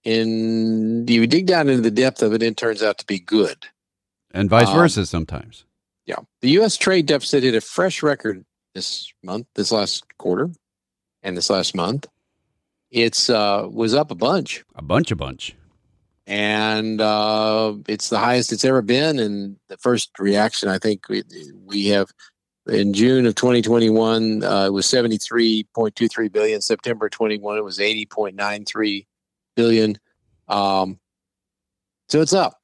and 0.04 1.08
you 1.08 1.26
dig 1.26 1.46
down 1.46 1.68
into 1.68 1.82
the 1.82 1.90
depth 1.90 2.22
of 2.22 2.32
it, 2.32 2.42
it 2.42 2.56
turns 2.56 2.82
out 2.82 2.98
to 2.98 3.06
be 3.06 3.18
good. 3.18 3.66
And 4.32 4.48
vice 4.48 4.68
um, 4.68 4.76
versa 4.76 5.06
sometimes. 5.06 5.64
Yeah. 6.06 6.20
The 6.40 6.50
U.S. 6.50 6.76
trade 6.76 7.06
deficit 7.06 7.42
hit 7.42 7.54
a 7.54 7.60
fresh 7.60 8.02
record 8.02 8.44
this 8.74 9.12
month, 9.22 9.46
this 9.54 9.70
last 9.70 10.04
quarter, 10.18 10.50
and 11.22 11.36
this 11.36 11.50
last 11.50 11.74
month 11.74 12.06
it's 12.90 13.28
uh, 13.30 13.66
was 13.70 13.94
up 13.94 14.10
a 14.10 14.14
bunch, 14.14 14.64
a 14.74 14.82
bunch, 14.82 15.10
a 15.10 15.16
bunch, 15.16 15.54
and 16.26 17.00
uh, 17.00 17.74
it's 17.86 18.08
the 18.08 18.18
highest 18.18 18.52
it's 18.52 18.64
ever 18.64 18.82
been. 18.82 19.18
And 19.18 19.56
the 19.68 19.76
first 19.78 20.10
reaction, 20.18 20.68
I 20.68 20.78
think, 20.78 21.08
we, 21.08 21.22
we 21.64 21.86
have 21.88 22.10
in 22.68 22.92
June 22.92 23.26
of 23.26 23.34
2021, 23.34 24.44
uh, 24.44 24.66
it 24.66 24.72
was 24.72 24.86
73.23 24.86 26.32
billion. 26.32 26.60
September 26.60 27.08
21, 27.08 27.58
it 27.58 27.64
was 27.64 27.78
80.93 27.78 29.06
billion. 29.56 29.98
Um, 30.48 30.98
so 32.08 32.20
it's 32.20 32.32
up. 32.32 32.60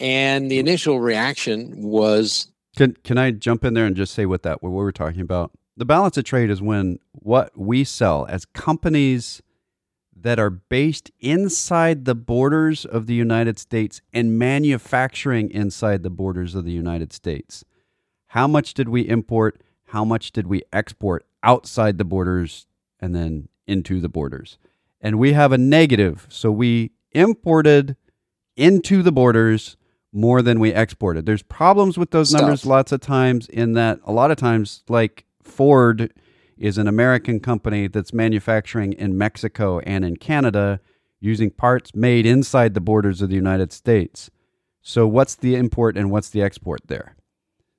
And 0.00 0.50
the 0.50 0.58
initial 0.58 1.00
reaction 1.00 1.82
was. 1.82 2.52
Can 2.76 2.96
Can 3.02 3.18
I 3.18 3.32
jump 3.32 3.64
in 3.64 3.74
there 3.74 3.86
and 3.86 3.96
just 3.96 4.14
say 4.14 4.26
what 4.26 4.42
that 4.44 4.62
what 4.62 4.70
we 4.70 4.76
were 4.76 4.92
talking 4.92 5.20
about? 5.20 5.50
The 5.76 5.84
balance 5.84 6.16
of 6.16 6.24
trade 6.24 6.50
is 6.50 6.62
when 6.62 6.98
what 7.12 7.56
we 7.56 7.84
sell 7.84 8.26
as 8.28 8.44
companies 8.44 9.42
that 10.22 10.38
are 10.38 10.50
based 10.50 11.10
inside 11.20 12.04
the 12.04 12.14
borders 12.14 12.84
of 12.84 13.06
the 13.06 13.14
United 13.14 13.58
States 13.58 14.00
and 14.12 14.38
manufacturing 14.38 15.50
inside 15.50 16.02
the 16.02 16.10
borders 16.10 16.54
of 16.54 16.64
the 16.64 16.72
United 16.72 17.12
States. 17.12 17.64
How 18.28 18.46
much 18.46 18.74
did 18.74 18.88
we 18.88 19.08
import? 19.08 19.60
How 19.86 20.04
much 20.04 20.32
did 20.32 20.46
we 20.46 20.62
export 20.72 21.24
outside 21.42 21.98
the 21.98 22.04
borders 22.04 22.66
and 23.00 23.14
then 23.14 23.48
into 23.66 24.00
the 24.00 24.08
borders? 24.08 24.58
And 25.00 25.18
we 25.18 25.32
have 25.32 25.52
a 25.52 25.58
negative. 25.58 26.26
So 26.28 26.50
we 26.50 26.90
imported 27.12 27.96
into 28.56 29.02
the 29.02 29.12
borders 29.12 29.76
more 30.12 30.42
than 30.42 30.58
we 30.58 30.72
exported. 30.72 31.26
There's 31.26 31.42
problems 31.42 31.96
with 31.96 32.10
those 32.10 32.32
numbers 32.32 32.66
lots 32.66 32.92
of 32.92 33.00
times 33.00 33.46
in 33.48 33.74
that 33.74 34.00
a 34.04 34.12
lot 34.12 34.30
of 34.30 34.36
times 34.36 34.82
like 34.88 35.24
Ford 35.42 36.12
is 36.58 36.78
an 36.78 36.88
American 36.88 37.40
company 37.40 37.86
that's 37.86 38.12
manufacturing 38.12 38.92
in 38.92 39.16
Mexico 39.16 39.78
and 39.80 40.04
in 40.04 40.16
Canada 40.16 40.80
using 41.20 41.50
parts 41.50 41.94
made 41.94 42.26
inside 42.26 42.74
the 42.74 42.80
borders 42.80 43.22
of 43.22 43.28
the 43.28 43.34
United 43.34 43.72
States. 43.72 44.30
So, 44.82 45.06
what's 45.06 45.34
the 45.34 45.54
import 45.54 45.96
and 45.96 46.10
what's 46.10 46.30
the 46.30 46.42
export 46.42 46.80
there? 46.86 47.16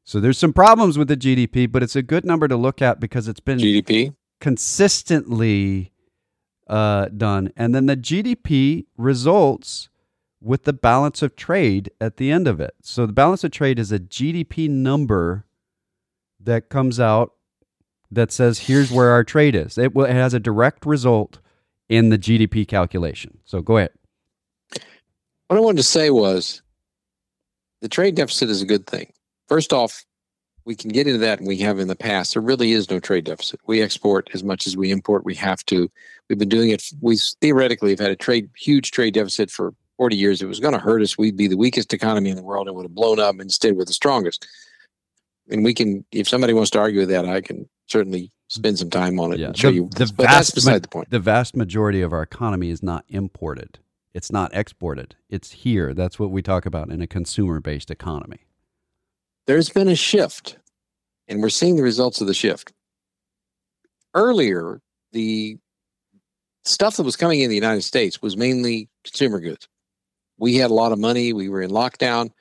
So, 0.03 0.19
there's 0.19 0.37
some 0.37 0.53
problems 0.53 0.97
with 0.97 1.07
the 1.07 1.17
GDP, 1.17 1.71
but 1.71 1.83
it's 1.83 1.95
a 1.95 2.01
good 2.01 2.25
number 2.25 2.47
to 2.47 2.57
look 2.57 2.81
at 2.81 2.99
because 2.99 3.27
it's 3.27 3.39
been 3.39 3.59
GDP 3.59 4.15
consistently 4.39 5.91
uh, 6.67 7.05
done. 7.07 7.51
And 7.57 7.73
then 7.73 7.87
the 7.87 7.97
GDP 7.97 8.85
results 8.97 9.89
with 10.41 10.63
the 10.63 10.73
balance 10.73 11.21
of 11.21 11.35
trade 11.35 11.91
at 11.99 12.17
the 12.17 12.31
end 12.31 12.47
of 12.47 12.59
it. 12.59 12.75
So, 12.81 13.05
the 13.05 13.13
balance 13.13 13.43
of 13.43 13.51
trade 13.51 13.79
is 13.79 13.91
a 13.91 13.99
GDP 13.99 14.69
number 14.69 15.45
that 16.39 16.69
comes 16.69 16.99
out 16.99 17.33
that 18.11 18.31
says 18.31 18.59
here's 18.59 18.91
where 18.91 19.09
our 19.09 19.23
trade 19.23 19.55
is. 19.55 19.77
It, 19.77 19.91
it 19.95 20.09
has 20.09 20.33
a 20.33 20.39
direct 20.39 20.85
result 20.85 21.39
in 21.87 22.09
the 22.09 22.17
GDP 22.17 22.67
calculation. 22.67 23.37
So 23.45 23.61
go 23.61 23.77
ahead. 23.77 23.91
What 25.47 25.57
I 25.57 25.61
wanted 25.61 25.77
to 25.77 25.83
say 25.83 26.09
was 26.09 26.61
the 27.81 27.89
trade 27.89 28.15
deficit 28.15 28.49
is 28.49 28.61
a 28.61 28.65
good 28.65 28.85
thing. 28.85 29.11
First 29.47 29.73
off, 29.73 30.05
we 30.65 30.75
can 30.75 30.91
get 30.91 31.07
into 31.07 31.19
that 31.19 31.39
and 31.39 31.47
we 31.47 31.57
have 31.57 31.79
in 31.79 31.87
the 31.87 31.95
past. 31.95 32.33
There 32.33 32.41
really 32.41 32.73
is 32.73 32.89
no 32.91 32.99
trade 32.99 33.23
deficit. 33.23 33.59
We 33.65 33.81
export 33.81 34.29
as 34.33 34.43
much 34.43 34.67
as 34.67 34.77
we 34.77 34.91
import. 34.91 35.25
We 35.25 35.33
have 35.35 35.65
to. 35.65 35.89
We've 36.29 36.37
been 36.37 36.49
doing 36.49 36.69
it. 36.69 36.83
We 37.01 37.17
theoretically 37.41 37.89
have 37.91 37.99
had 37.99 38.11
a 38.11 38.15
trade 38.15 38.49
huge 38.55 38.91
trade 38.91 39.15
deficit 39.15 39.49
for 39.49 39.73
40 39.97 40.15
years. 40.15 40.41
It 40.41 40.45
was 40.45 40.59
going 40.59 40.73
to 40.73 40.79
hurt 40.79 41.01
us. 41.01 41.17
We'd 41.17 41.35
be 41.35 41.47
the 41.47 41.57
weakest 41.57 41.93
economy 41.93 42.29
in 42.29 42.35
the 42.35 42.43
world 42.43 42.67
and 42.67 42.75
would 42.75 42.85
have 42.85 42.93
blown 42.93 43.19
up. 43.19 43.39
Instead, 43.39 43.75
we're 43.75 43.85
the 43.85 43.93
strongest. 43.93 44.45
And 45.49 45.63
we 45.63 45.73
can, 45.73 46.05
if 46.11 46.29
somebody 46.29 46.53
wants 46.53 46.69
to 46.71 46.79
argue 46.79 46.99
with 46.99 47.09
that, 47.09 47.25
I 47.25 47.41
can 47.41 47.67
certainly 47.89 48.31
spend 48.47 48.79
some 48.79 48.89
time 48.89 49.19
on 49.19 49.33
it 49.33 49.39
yeah. 49.39 49.47
and 49.47 49.57
show 49.57 49.69
the, 49.69 49.75
you. 49.75 49.89
The 49.95 50.11
but 50.15 50.25
vast, 50.25 50.37
that's 50.37 50.51
beside 50.51 50.71
ma- 50.73 50.79
the 50.79 50.87
point. 50.87 51.09
The 51.09 51.19
vast 51.19 51.55
majority 51.55 52.01
of 52.01 52.13
our 52.13 52.21
economy 52.21 52.69
is 52.69 52.81
not 52.81 53.05
imported. 53.07 53.79
It's 54.13 54.31
not 54.31 54.53
exported. 54.55 55.15
It's 55.29 55.51
here. 55.51 55.93
That's 55.93 56.17
what 56.17 56.31
we 56.31 56.41
talk 56.41 56.65
about 56.65 56.89
in 56.89 57.01
a 57.01 57.07
consumer-based 57.07 57.91
economy. 57.91 58.39
There's 59.45 59.69
been 59.69 59.87
a 59.87 59.95
shift, 59.95 60.57
and 61.27 61.41
we're 61.41 61.49
seeing 61.49 61.75
the 61.75 61.83
results 61.83 62.21
of 62.21 62.27
the 62.27 62.33
shift. 62.33 62.73
earlier, 64.13 64.81
the 65.11 65.57
stuff 66.65 66.97
that 66.97 67.03
was 67.03 67.15
coming 67.15 67.41
in 67.41 67.49
the 67.49 67.55
United 67.55 67.83
States 67.83 68.21
was 68.21 68.37
mainly 68.37 68.89
consumer 69.03 69.39
goods. 69.39 69.67
We 70.37 70.55
had 70.55 70.71
a 70.71 70.73
lot 70.73 70.91
of 70.91 70.99
money. 70.99 71.33
We 71.33 71.49
were 71.49 71.61
in 71.61 71.71
lockdown, 71.71 72.31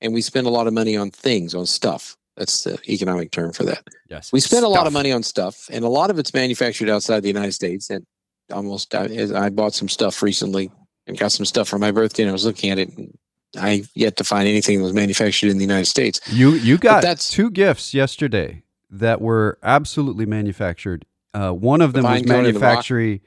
and 0.00 0.12
we 0.12 0.20
spent 0.22 0.46
a 0.46 0.50
lot 0.50 0.66
of 0.66 0.72
money 0.72 0.96
on 0.96 1.10
things, 1.10 1.54
on 1.54 1.66
stuff. 1.66 2.16
That's 2.36 2.64
the 2.64 2.78
economic 2.88 3.30
term 3.30 3.52
for 3.52 3.64
that. 3.64 3.86
Yes. 4.10 4.32
We 4.32 4.40
spent 4.40 4.64
a 4.64 4.68
lot 4.68 4.86
of 4.86 4.92
money 4.92 5.12
on 5.12 5.22
stuff, 5.22 5.68
and 5.70 5.84
a 5.84 5.88
lot 5.88 6.10
of 6.10 6.18
it's 6.18 6.34
manufactured 6.34 6.88
outside 6.88 7.20
the 7.20 7.28
United 7.28 7.52
States. 7.52 7.90
And 7.90 8.04
almost, 8.52 8.94
I, 8.94 9.28
I 9.34 9.50
bought 9.50 9.74
some 9.74 9.88
stuff 9.88 10.22
recently 10.22 10.70
and 11.06 11.18
got 11.18 11.32
some 11.32 11.46
stuff 11.46 11.68
for 11.68 11.78
my 11.78 11.92
birthday, 11.92 12.24
and 12.24 12.30
I 12.30 12.32
was 12.32 12.44
looking 12.44 12.70
at 12.70 12.78
it. 12.78 12.88
And 12.96 13.16
I 13.56 13.84
yet 13.94 14.16
to 14.16 14.24
find 14.24 14.48
anything 14.48 14.78
that 14.78 14.84
was 14.84 14.92
manufactured 14.92 15.50
in 15.50 15.58
the 15.58 15.64
United 15.64 15.86
States. 15.86 16.20
You 16.32 16.52
you 16.52 16.76
got 16.76 17.02
that's- 17.02 17.28
two 17.28 17.50
gifts 17.50 17.94
yesterday 17.94 18.64
that 18.90 19.20
were 19.20 19.58
absolutely 19.62 20.26
manufactured. 20.26 21.04
Uh, 21.32 21.52
one 21.52 21.80
of 21.80 21.92
them 21.92 22.04
was 22.04 22.20
vine 22.20 22.24
cone 22.24 22.44
and 22.46 22.54
the 22.56 22.60
rock. 22.60 22.62
manufacturing. 22.62 23.20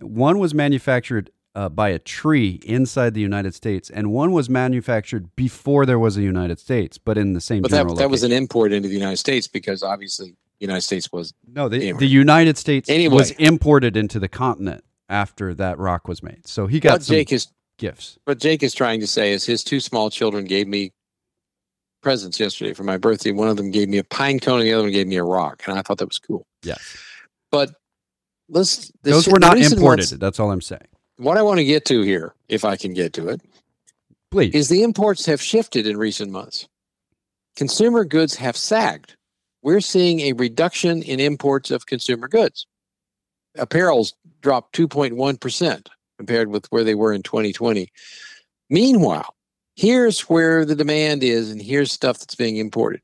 One 0.00 0.38
was 0.38 0.54
manufactured 0.54 1.30
uh, 1.54 1.68
by 1.68 1.88
a 1.90 1.98
tree 1.98 2.60
inside 2.64 3.14
the 3.14 3.20
United 3.20 3.54
States, 3.54 3.90
and 3.90 4.10
one 4.12 4.32
was 4.32 4.50
manufactured 4.50 5.34
before 5.36 5.86
there 5.86 5.98
was 5.98 6.16
a 6.16 6.22
United 6.22 6.58
States, 6.58 6.98
but 6.98 7.16
in 7.16 7.32
the 7.32 7.40
same. 7.40 7.62
But 7.62 7.70
that 7.70 7.78
general 7.78 7.94
that 7.96 8.10
was 8.10 8.22
an 8.24 8.32
import 8.32 8.72
into 8.72 8.88
the 8.88 8.94
United 8.94 9.18
States 9.18 9.46
because 9.46 9.82
obviously 9.82 10.30
the 10.58 10.66
United 10.66 10.82
States 10.82 11.12
was 11.12 11.32
no. 11.46 11.68
The, 11.68 11.92
the 11.92 12.06
United 12.06 12.58
States 12.58 12.88
Anyway. 12.88 13.14
was 13.14 13.30
imported 13.32 13.96
into 13.96 14.18
the 14.18 14.28
continent 14.28 14.84
after 15.08 15.54
that 15.54 15.78
rock 15.78 16.08
was 16.08 16.22
made, 16.22 16.46
so 16.46 16.66
he 16.66 16.80
got 16.80 16.94
what 16.94 17.02
some 17.04 17.14
Jake 17.14 17.32
is 17.32 17.48
gifts. 17.78 18.18
what 18.24 18.38
Jake 18.38 18.62
is 18.62 18.74
trying 18.74 19.00
to 19.00 19.06
say 19.06 19.32
is 19.32 19.44
his 19.44 19.62
two 19.62 19.78
small 19.80 20.10
children 20.10 20.44
gave 20.44 20.66
me 20.66 20.92
presents 22.02 22.38
yesterday 22.40 22.74
for 22.74 22.82
my 22.82 22.96
birthday. 22.96 23.30
One 23.30 23.48
of 23.48 23.56
them 23.56 23.70
gave 23.70 23.88
me 23.88 23.98
a 23.98 24.04
pine 24.04 24.40
cone, 24.40 24.58
and 24.58 24.68
the 24.68 24.72
other 24.72 24.82
one 24.84 24.92
gave 24.92 25.06
me 25.06 25.16
a 25.16 25.24
rock, 25.24 25.62
and 25.66 25.78
I 25.78 25.82
thought 25.82 25.98
that 25.98 26.08
was 26.08 26.18
cool. 26.18 26.46
Yes, 26.64 26.96
But 27.52 27.72
let's 28.48 28.90
those 29.02 29.28
were 29.28 29.38
not 29.38 29.56
imported. 29.58 30.08
That's 30.18 30.40
all 30.40 30.50
I'm 30.50 30.60
saying. 30.60 30.82
What 31.16 31.36
I 31.36 31.42
want 31.42 31.58
to 31.58 31.64
get 31.64 31.84
to 31.86 32.02
here, 32.02 32.34
if 32.48 32.64
I 32.64 32.76
can 32.76 32.94
get 32.94 33.12
to 33.14 33.28
it, 33.28 33.40
Please. 34.30 34.54
is 34.54 34.68
the 34.68 34.82
imports 34.82 35.26
have 35.26 35.40
shifted 35.40 35.86
in 35.86 35.96
recent 35.96 36.30
months. 36.30 36.68
Consumer 37.56 38.04
goods 38.04 38.34
have 38.34 38.56
sagged. 38.56 39.16
We're 39.62 39.80
seeing 39.80 40.20
a 40.20 40.32
reduction 40.32 41.02
in 41.02 41.20
imports 41.20 41.70
of 41.70 41.86
consumer 41.86 42.28
goods. 42.28 42.66
Apparel's 43.56 44.14
dropped 44.42 44.76
2.1% 44.76 45.86
compared 46.18 46.48
with 46.48 46.66
where 46.70 46.84
they 46.84 46.94
were 46.94 47.12
in 47.12 47.22
2020. 47.22 47.90
Meanwhile, 48.68 49.34
here's 49.76 50.20
where 50.22 50.64
the 50.64 50.74
demand 50.74 51.22
is, 51.22 51.50
and 51.50 51.62
here's 51.62 51.92
stuff 51.92 52.18
that's 52.18 52.34
being 52.34 52.56
imported. 52.56 53.00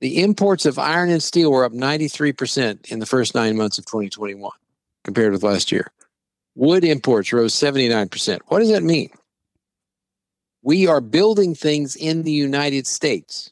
The 0.00 0.22
imports 0.22 0.66
of 0.66 0.78
iron 0.78 1.10
and 1.10 1.22
steel 1.22 1.52
were 1.52 1.64
up 1.64 1.72
93% 1.72 2.90
in 2.90 2.98
the 2.98 3.06
first 3.06 3.34
nine 3.34 3.56
months 3.56 3.78
of 3.78 3.86
2021 3.86 4.50
compared 5.04 5.32
with 5.32 5.42
last 5.42 5.70
year. 5.70 5.92
Wood 6.54 6.84
imports 6.84 7.32
rose 7.32 7.54
79%. 7.54 8.40
What 8.48 8.58
does 8.60 8.70
that 8.70 8.82
mean? 8.82 9.10
We 10.62 10.86
are 10.86 11.00
building 11.00 11.54
things 11.54 11.96
in 11.96 12.22
the 12.22 12.32
United 12.32 12.86
States 12.86 13.50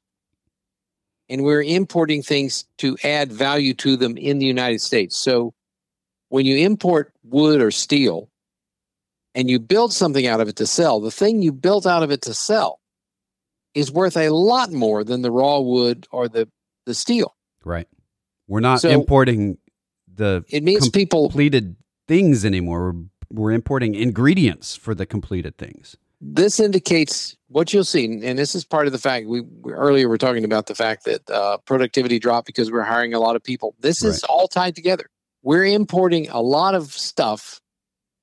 and 1.28 1.42
we're 1.42 1.62
importing 1.62 2.22
things 2.22 2.64
to 2.78 2.96
add 3.04 3.32
value 3.32 3.72
to 3.74 3.96
them 3.96 4.16
in 4.16 4.38
the 4.38 4.46
United 4.46 4.80
States. 4.80 5.16
So 5.16 5.54
when 6.28 6.44
you 6.46 6.56
import 6.58 7.12
wood 7.24 7.60
or 7.60 7.70
steel 7.70 8.28
and 9.34 9.48
you 9.48 9.58
build 9.58 9.92
something 9.92 10.26
out 10.26 10.40
of 10.40 10.48
it 10.48 10.56
to 10.56 10.66
sell, 10.66 11.00
the 11.00 11.10
thing 11.10 11.40
you 11.42 11.52
built 11.52 11.86
out 11.86 12.02
of 12.02 12.10
it 12.10 12.22
to 12.22 12.34
sell 12.34 12.80
is 13.74 13.90
worth 13.90 14.16
a 14.16 14.28
lot 14.30 14.72
more 14.72 15.04
than 15.04 15.22
the 15.22 15.30
raw 15.30 15.58
wood 15.60 16.06
or 16.10 16.28
the, 16.28 16.48
the 16.86 16.94
steel. 16.94 17.34
Right. 17.64 17.88
We're 18.46 18.60
not 18.60 18.80
So- 18.80 18.90
importing 18.90 19.58
the 20.12 20.44
It 20.48 20.62
means 20.64 20.88
people 20.90 21.28
completed 21.28 21.76
things 22.10 22.44
anymore. 22.44 22.92
We're, 22.92 23.02
we're 23.30 23.52
importing 23.52 23.94
ingredients 23.94 24.74
for 24.74 24.96
the 24.96 25.06
completed 25.06 25.56
things. 25.58 25.96
this 26.20 26.58
indicates 26.58 27.36
what 27.46 27.72
you'll 27.72 27.84
see, 27.84 28.04
and 28.04 28.36
this 28.36 28.56
is 28.56 28.64
part 28.64 28.86
of 28.88 28.92
the 28.92 28.98
fact 28.98 29.28
we, 29.28 29.42
we 29.42 29.72
earlier 29.72 30.08
were 30.08 30.18
talking 30.18 30.44
about 30.44 30.66
the 30.66 30.74
fact 30.74 31.04
that 31.04 31.30
uh, 31.30 31.58
productivity 31.58 32.18
dropped 32.18 32.48
because 32.48 32.68
we're 32.72 32.82
hiring 32.82 33.14
a 33.14 33.20
lot 33.20 33.36
of 33.36 33.44
people. 33.44 33.76
This 33.78 34.02
is 34.02 34.24
all 34.24 34.48
tied 34.48 34.74
together. 34.74 35.06
We're 35.42 35.64
importing 35.66 36.28
a 36.30 36.40
lot 36.40 36.74
of 36.74 36.92
stuff 36.92 37.60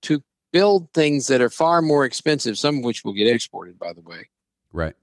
to 0.03 0.21
build 0.51 0.91
things 0.93 1.27
that 1.27 1.39
are 1.39 1.49
far 1.49 1.81
more 1.81 2.03
expensive, 2.03 2.57
some 2.57 2.79
of 2.79 2.83
which 2.83 3.05
will 3.05 3.13
get 3.13 3.27
exported, 3.33 3.79
by 3.79 3.93
the 3.93 4.01
way. 4.01 4.27
Right. 4.73 4.95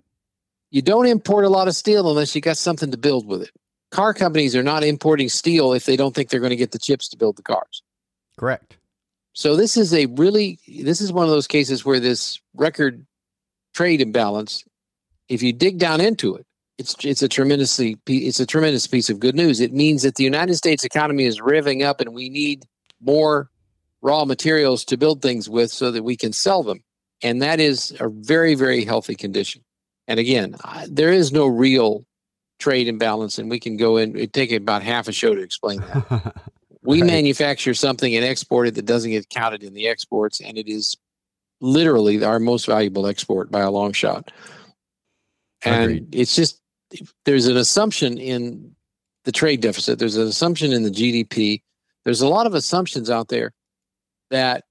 You 0.71 0.83
don't 0.83 1.07
import 1.07 1.47
a 1.47 1.49
lot 1.49 1.69
of 1.69 1.75
steel 1.75 2.09
unless 2.11 2.35
you 2.35 2.43
got 2.43 2.59
something 2.59 2.91
to 2.91 2.99
build 2.99 3.27
with 3.27 3.43
it. 3.43 3.51
Car 3.91 4.13
companies 4.13 4.55
are 4.55 4.63
not 4.63 4.85
importing 4.85 5.31
steel 5.31 5.73
if 5.73 5.87
they 5.87 5.97
don't 5.97 6.15
think 6.15 6.29
they're 6.29 6.41
going 6.41 6.51
to 6.51 6.57
get 6.57 6.73
the 6.73 6.79
chips 6.79 7.09
to 7.09 7.17
build 7.17 7.37
the 7.37 7.43
cars. 7.43 7.83
Correct. 8.37 8.77
So 9.33 9.57
this 9.57 9.77
is 9.77 9.93
a 9.93 10.07
really 10.07 10.59
this 10.69 11.01
is 11.01 11.13
one 11.13 11.25
of 11.25 11.31
those 11.31 11.47
cases 11.47 11.85
where 11.85 12.01
this 12.01 12.41
record 12.55 13.05
trade 13.75 14.01
imbalance, 14.01 14.65
if 15.29 15.43
you 15.43 15.53
dig 15.53 15.79
down 15.79 16.01
into 16.01 16.37
it, 16.37 16.47
it's 16.79 16.97
it's 17.05 17.23
a 17.23 17.29
tremendously 17.29 17.97
it's 18.07 18.41
a 18.41 18.47
tremendous 18.47 18.87
piece 18.87 19.11
of 19.11 19.21
good 19.21 19.35
news. 19.35 19.61
It 19.61 19.73
means 19.73 20.03
that 20.03 20.15
the 20.15 20.25
United 20.25 20.55
States 20.55 20.85
economy 20.85 21.25
is 21.25 21.41
revving 21.41 21.85
up, 21.85 22.01
and 22.01 22.15
we 22.15 22.29
need 22.29 22.65
more 23.01 23.51
raw 24.03 24.25
materials 24.25 24.85
to 24.85 24.97
build 24.97 25.21
things 25.21 25.49
with 25.49 25.71
so 25.71 25.91
that 25.91 26.05
we 26.05 26.17
can 26.17 26.33
sell 26.33 26.63
them, 26.63 26.83
and 27.23 27.43
that 27.43 27.61
is 27.61 27.95
a 28.01 28.09
very 28.09 28.55
very 28.55 28.85
healthy 28.85 29.15
condition. 29.15 29.63
And 30.07 30.21
again, 30.21 30.57
I, 30.63 30.87
there 30.89 31.13
is 31.13 31.33
no 31.33 31.47
real 31.47 32.05
trade 32.59 32.87
imbalance, 32.87 33.39
and 33.39 33.51
we 33.51 33.59
can 33.59 33.77
go 33.77 33.97
in. 33.97 34.29
Take 34.31 34.53
about 34.53 34.83
half 34.83 35.09
a 35.09 35.13
show 35.13 35.35
to 35.35 35.41
explain 35.41 35.81
that 35.81 36.35
we 36.85 37.01
Right. 37.01 37.07
manufacture 37.07 37.75
something 37.75 38.15
and 38.15 38.25
export 38.25 38.69
it 38.69 38.75
that 38.75 38.85
doesn't 38.87 39.11
get 39.11 39.29
counted 39.31 39.63
in 39.63 39.75
the 39.75 39.89
exports 39.89 40.41
and 40.41 40.59
it 40.59 40.69
is 40.69 40.97
literally 41.61 42.23
our 42.23 42.39
most 42.39 42.67
valuable 42.67 43.07
export 43.07 43.51
by 43.51 43.61
a 43.61 43.71
long 43.71 43.93
shot 43.93 44.31
and 45.65 45.85
Agreed. 45.85 46.15
it's 46.15 46.37
just 46.37 46.61
there's 47.25 47.47
an 47.47 47.57
assumption 47.57 48.19
in 48.19 48.75
the 49.25 49.33
trade 49.33 49.61
deficit 49.61 49.99
there's 49.99 50.17
an 50.17 50.27
assumption 50.29 50.73
in 50.73 50.83
the 50.83 50.91
gdp 50.91 51.63
there's 52.05 52.21
a 52.21 52.29
lot 52.29 52.47
of 52.47 52.55
assumptions 52.55 53.09
out 53.09 53.29
there 53.29 53.53
that 54.31 54.65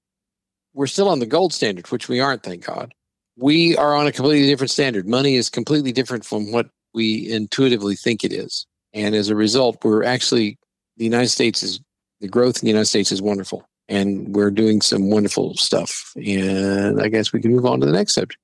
we're 0.72 0.86
still 0.86 1.08
on 1.08 1.18
the 1.18 1.26
gold 1.26 1.52
standard 1.52 1.90
which 1.90 2.08
we 2.08 2.20
aren't 2.20 2.42
thank 2.42 2.64
god 2.64 2.94
we 3.36 3.76
are 3.76 3.96
on 3.96 4.06
a 4.06 4.12
completely 4.12 4.46
different 4.46 4.70
standard 4.70 5.08
money 5.08 5.34
is 5.34 5.50
completely 5.50 5.90
different 5.90 6.24
from 6.24 6.52
what 6.52 6.68
we 6.92 7.28
intuitively 7.32 7.96
think 7.96 8.22
it 8.22 8.32
is 8.32 8.66
and 8.92 9.16
as 9.16 9.28
a 9.30 9.34
result 9.34 9.82
we're 9.84 10.04
actually 10.04 10.56
the 10.96 11.04
united 11.04 11.28
states 11.28 11.62
is 11.64 11.80
the 12.20 12.28
growth 12.28 12.56
in 12.62 12.66
the 12.66 12.70
United 12.70 12.86
States 12.86 13.12
is 13.12 13.20
wonderful, 13.22 13.68
and 13.88 14.34
we're 14.34 14.50
doing 14.50 14.80
some 14.80 15.10
wonderful 15.10 15.54
stuff. 15.56 16.12
And 16.16 17.00
I 17.00 17.08
guess 17.08 17.32
we 17.32 17.40
can 17.40 17.52
move 17.52 17.66
on 17.66 17.80
to 17.80 17.86
the 17.86 17.92
next 17.92 18.14
subject. 18.14 18.40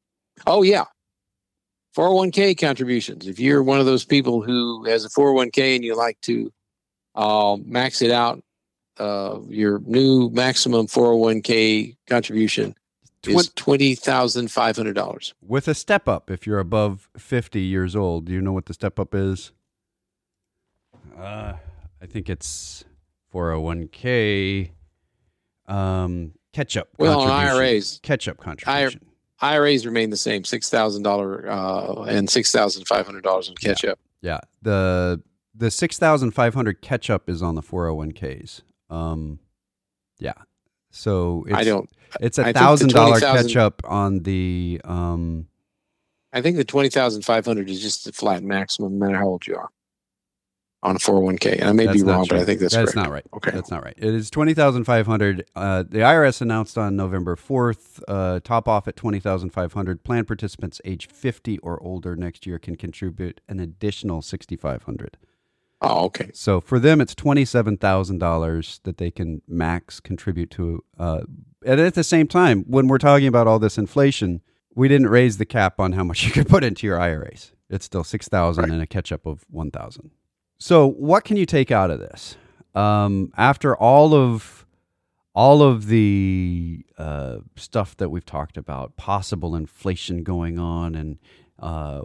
Oh 0.47 0.63
yeah, 0.63 0.85
401k 1.97 2.59
contributions. 2.59 3.27
If 3.27 3.39
you're 3.39 3.63
one 3.63 3.81
of 3.81 3.87
those 3.87 4.05
people 4.05 4.43
who 4.43 4.85
has 4.85 5.05
a 5.05 5.09
401k 5.09 5.75
and 5.77 5.85
you 5.85 5.97
like 5.97 6.21
to 6.23 6.53
uh, 7.15 7.57
max 7.65 8.01
it 8.03 8.11
out, 8.11 8.43
uh, 8.99 9.39
your 9.49 9.81
new 9.87 10.31
maximum 10.31 10.87
401k 10.87 11.97
contribution 12.09 12.75
is 13.27 13.35
Twen- 13.35 13.45
twenty 13.55 13.95
thousand 13.95 14.51
five 14.51 14.77
hundred 14.77 14.95
dollars. 14.95 15.35
with 15.43 15.69
a 15.69 15.75
step 15.75 16.09
up, 16.09 16.31
if 16.31 16.47
you're 16.47 16.59
above 16.59 17.09
50 17.19 17.61
years 17.61 17.95
old, 17.97 18.25
do 18.27 18.33
you 18.33 18.41
know 18.41 18.53
what 18.53 18.67
the 18.67 18.73
step 18.75 18.99
up 18.99 19.15
is? 19.15 19.53
Uh, 21.19 21.55
I 22.01 22.07
think 22.07 22.31
it's 22.31 22.85
401k 23.33 24.71
um, 25.71 26.33
catch 26.53 26.77
up. 26.77 26.89
Well, 26.99 27.21
on. 27.21 27.31
IRAs, 27.31 28.01
catch 28.03 28.29
up 28.29 28.39
contribution. 28.39 29.07
IRAs 29.41 29.87
remain 29.87 30.11
the 30.11 30.17
same, 30.17 30.45
six 30.45 30.69
thousand 30.69 31.03
dollar 31.03 31.49
uh, 31.49 32.03
and 32.03 32.29
six 32.29 32.53
thousand 32.53 32.87
five 32.87 33.07
hundred 33.07 33.25
dollars 33.25 33.49
in 33.49 33.55
catch 33.55 33.85
up. 33.85 33.99
Yeah, 34.21 34.41
the 34.63 35.23
the 35.55 35.71
six 35.71 35.99
thousand 35.99 36.33
five 36.33 36.55
hundred 36.55 36.83
catch 36.83 37.09
up 37.09 37.31
is 37.31 37.43
on 37.43 37.55
the 37.55 37.63
four 37.63 37.87
hundred 37.87 37.95
one 37.95 38.13
ks. 38.13 38.63
Um, 38.91 39.39
yeah, 40.19 40.35
so 40.91 41.45
it's, 41.49 41.57
I 41.57 41.65
don't. 41.65 41.89
It's 42.21 42.39
I 42.39 42.51
a 42.51 42.53
thousand 42.53 42.91
dollar 42.91 43.21
20,000 43.21 43.47
catch 43.47 43.57
up 43.57 43.83
on 43.85 44.21
the 44.21 44.81
um. 44.85 45.47
I 46.33 46.43
think 46.43 46.57
the 46.57 46.65
twenty 46.65 46.91
thousand 46.91 47.23
five 47.23 47.47
hundred 47.47 47.71
is 47.71 47.81
just 47.81 48.05
the 48.05 48.13
flat 48.13 48.43
maximum, 48.43 48.99
no 48.99 49.07
matter 49.07 49.19
how 49.19 49.29
old 49.29 49.47
you 49.47 49.57
are, 49.57 49.71
on 50.83 50.97
a 50.97 50.99
four 50.99 51.15
hundred 51.17 51.25
one 51.27 51.39
k. 51.39 51.59
And 51.59 51.69
I 51.69 51.73
may 51.73 51.87
be 51.87 51.93
that's 51.93 52.03
not 52.03 52.13
wrong, 52.15 52.27
but 52.29 52.39
I 52.39 52.45
think 52.45 52.61
that's, 52.61 52.75
that's 52.75 52.93
correct. 52.93 52.97
not 53.09 53.13
right. 53.13 53.27
Okay. 53.35 53.51
That's 53.51 53.71
not 53.71 53.85
right. 53.85 53.95
It 53.97 54.15
is 54.15 54.31
twenty 54.31 54.55
thousand 54.55 54.85
five 54.85 55.07
hundred. 55.07 55.45
Uh, 55.55 55.83
the 55.83 55.99
IRS 55.99 56.41
announced 56.41 56.79
on 56.79 56.97
November 56.97 57.37
fourth. 57.37 58.03
Uh, 58.09 58.41
top 58.43 58.67
off 58.69 58.89
at 58.89 58.97
twenty 58.97 59.21
thousand 59.21 59.51
five 59.51 59.73
hundred. 59.75 60.05
Plan 60.05 60.25
participants 60.25 60.81
age 60.85 61.07
fifty 61.09 61.59
or 61.59 61.83
older 61.83 62.17
next 62.17 62.47
year 62.47 62.59
can 62.59 62.77
contribute 62.77 63.41
an 63.49 63.61
additional 63.61 64.23
sixty 64.23 64.57
five 64.57 64.85
hundred. 64.85 65.19
Oh, 65.83 66.05
okay. 66.07 66.31
So 66.35 66.61
for 66.61 66.79
them, 66.79 67.01
it's 67.01 67.15
twenty 67.15 67.45
seven 67.45 67.77
thousand 67.77 68.19
dollars 68.19 68.81
that 68.85 68.99
they 68.99 69.11
can 69.11 69.43
max 69.49 70.01
contribute 70.01 70.51
to. 70.53 70.83
Uh, 70.99 71.21
and 71.65 71.79
at 71.81 71.95
the 71.95 72.05
same 72.05 72.27
time, 72.27 72.65
when 72.67 72.89
we're 72.89 72.99
talking 72.99 73.27
about 73.27 73.47
all 73.47 73.59
this 73.59 73.77
inflation, 73.79 74.41
we 74.75 74.89
didn't 74.89 75.09
raise 75.09 75.37
the 75.37 75.45
cap 75.47 75.79
on 75.79 75.93
how 75.93 76.05
much 76.05 76.25
you 76.27 76.33
could 76.33 76.49
put 76.49 76.65
into 76.65 76.87
your 76.87 76.99
IRAs. 76.99 77.53
It's 77.69 77.85
still 77.85 78.05
six 78.05 78.29
thousand 78.29 78.65
Right. 78.65 78.73
and 78.73 78.83
a 78.83 78.87
catch 78.87 79.13
up 79.13 79.27
of 79.27 79.45
one 79.51 79.71
thousand. 79.71 80.11
So 80.61 80.87
what 80.87 81.25
can 81.25 81.37
you 81.37 81.47
take 81.47 81.73
out 81.73 81.91
of 81.91 81.99
this? 81.99 82.37
um, 82.75 83.33
after 83.37 83.77
all 83.77 84.15
of 84.15 84.67
all 85.33 85.63
of 85.63 85.87
the 85.87 86.85
uh, 86.99 87.39
stuff 87.57 87.97
that 87.97 88.09
we've 88.09 88.27
talked 88.27 88.57
about, 88.57 88.97
possible 88.97 89.55
inflation 89.55 90.25
going 90.25 90.59
on, 90.59 90.95
and 90.97 91.19
uh, 91.61 92.01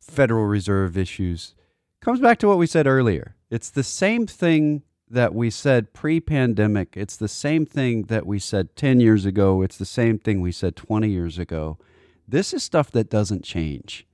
Federal 0.00 0.46
Reserve 0.46 0.96
issues, 0.96 1.54
comes 2.00 2.20
back 2.20 2.38
to 2.38 2.48
what 2.48 2.58
we 2.58 2.66
said 2.66 2.86
earlier. 2.86 3.36
It's 3.50 3.68
the 3.68 3.84
same 3.84 4.26
thing 4.26 4.82
that 5.08 5.34
we 5.34 5.50
said 5.50 5.92
pre 5.92 6.20
pandemic. 6.20 6.94
It's 6.96 7.16
the 7.16 7.28
same 7.28 7.66
thing 7.66 8.04
that 8.04 8.26
we 8.26 8.38
said 8.38 8.74
10 8.76 8.98
years 8.98 9.26
ago. 9.26 9.62
It's 9.62 9.76
the 9.76 9.84
same 9.84 10.18
thing 10.18 10.40
we 10.40 10.52
said 10.52 10.74
20 10.74 11.08
years 11.08 11.38
ago. 11.38 11.78
This 12.26 12.52
is 12.54 12.64
stuff 12.64 12.90
that 12.92 13.10
doesn't 13.10 13.44
change. 13.44 14.05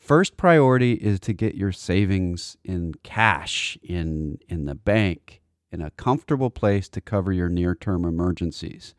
First 0.00 0.36
priority 0.36 0.94
is 0.94 1.20
to 1.20 1.32
get 1.32 1.54
your 1.54 1.72
savings 1.72 2.56
in 2.64 2.94
cash 3.04 3.78
in 3.82 4.38
in 4.48 4.64
the 4.64 4.74
bank 4.74 5.40
in 5.70 5.80
a 5.80 5.90
comfortable 5.92 6.50
place 6.50 6.88
to 6.88 7.00
cover 7.00 7.32
your 7.32 7.48
near-term 7.48 8.04
emergencies. 8.04 8.94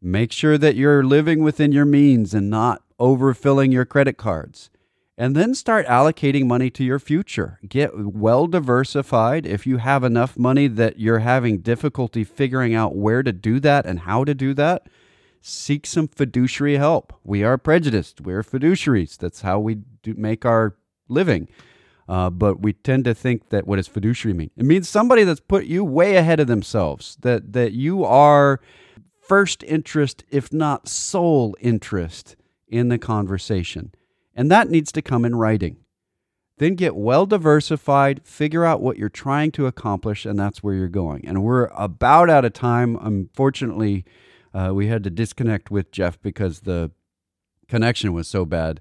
Make 0.00 0.32
sure 0.32 0.58
that 0.58 0.74
you're 0.74 1.04
living 1.04 1.44
within 1.44 1.70
your 1.70 1.84
means 1.84 2.34
and 2.34 2.50
not 2.50 2.82
overfilling 2.98 3.72
your 3.72 3.84
credit 3.84 4.16
cards 4.16 4.68
and 5.16 5.36
then 5.36 5.54
start 5.54 5.86
allocating 5.86 6.46
money 6.46 6.70
to 6.70 6.82
your 6.82 6.98
future. 6.98 7.60
Get 7.68 7.92
well 7.96 8.46
diversified. 8.46 9.46
If 9.46 9.66
you 9.66 9.76
have 9.76 10.02
enough 10.02 10.36
money 10.38 10.66
that 10.66 10.98
you're 10.98 11.20
having 11.20 11.58
difficulty 11.58 12.24
figuring 12.24 12.74
out 12.74 12.96
where 12.96 13.22
to 13.22 13.32
do 13.32 13.60
that 13.60 13.86
and 13.86 14.00
how 14.00 14.24
to 14.24 14.34
do 14.34 14.54
that, 14.54 14.88
seek 15.40 15.86
some 15.86 16.08
fiduciary 16.08 16.78
help. 16.78 17.12
We 17.22 17.44
are 17.44 17.58
prejudiced. 17.58 18.22
We're 18.22 18.42
fiduciaries. 18.42 19.16
That's 19.18 19.42
how 19.42 19.60
we 19.60 19.82
do 20.02 20.14
make 20.14 20.44
our 20.44 20.76
living. 21.08 21.48
Uh, 22.08 22.28
but 22.30 22.60
we 22.60 22.72
tend 22.72 23.04
to 23.04 23.14
think 23.14 23.50
that 23.50 23.66
what 23.66 23.76
does 23.76 23.86
fiduciary 23.88 24.36
mean? 24.36 24.50
It 24.56 24.64
means 24.64 24.88
somebody 24.88 25.24
that's 25.24 25.40
put 25.40 25.66
you 25.66 25.84
way 25.84 26.16
ahead 26.16 26.40
of 26.40 26.46
themselves. 26.46 27.16
That 27.20 27.52
that 27.52 27.72
you 27.72 28.04
are 28.04 28.60
first 29.20 29.62
interest, 29.62 30.24
if 30.30 30.52
not 30.52 30.88
sole 30.88 31.56
interest, 31.60 32.36
in 32.66 32.88
the 32.88 32.98
conversation 32.98 33.92
and 34.34 34.50
that 34.50 34.70
needs 34.70 34.92
to 34.92 35.02
come 35.02 35.24
in 35.24 35.36
writing. 35.36 35.76
Then 36.58 36.74
get 36.74 36.94
well 36.94 37.26
diversified, 37.26 38.22
figure 38.24 38.64
out 38.64 38.80
what 38.80 38.96
you're 38.96 39.08
trying 39.08 39.50
to 39.52 39.66
accomplish, 39.66 40.24
and 40.24 40.38
that's 40.38 40.62
where 40.62 40.74
you're 40.74 40.88
going. 40.88 41.26
And 41.26 41.42
we're 41.42 41.66
about 41.74 42.30
out 42.30 42.44
of 42.44 42.52
time. 42.52 42.96
Unfortunately, 43.00 44.04
uh, 44.54 44.70
we 44.74 44.86
had 44.86 45.02
to 45.04 45.10
disconnect 45.10 45.70
with 45.70 45.90
Jeff 45.90 46.20
because 46.22 46.60
the 46.60 46.90
connection 47.68 48.12
was 48.12 48.28
so 48.28 48.44
bad. 48.44 48.80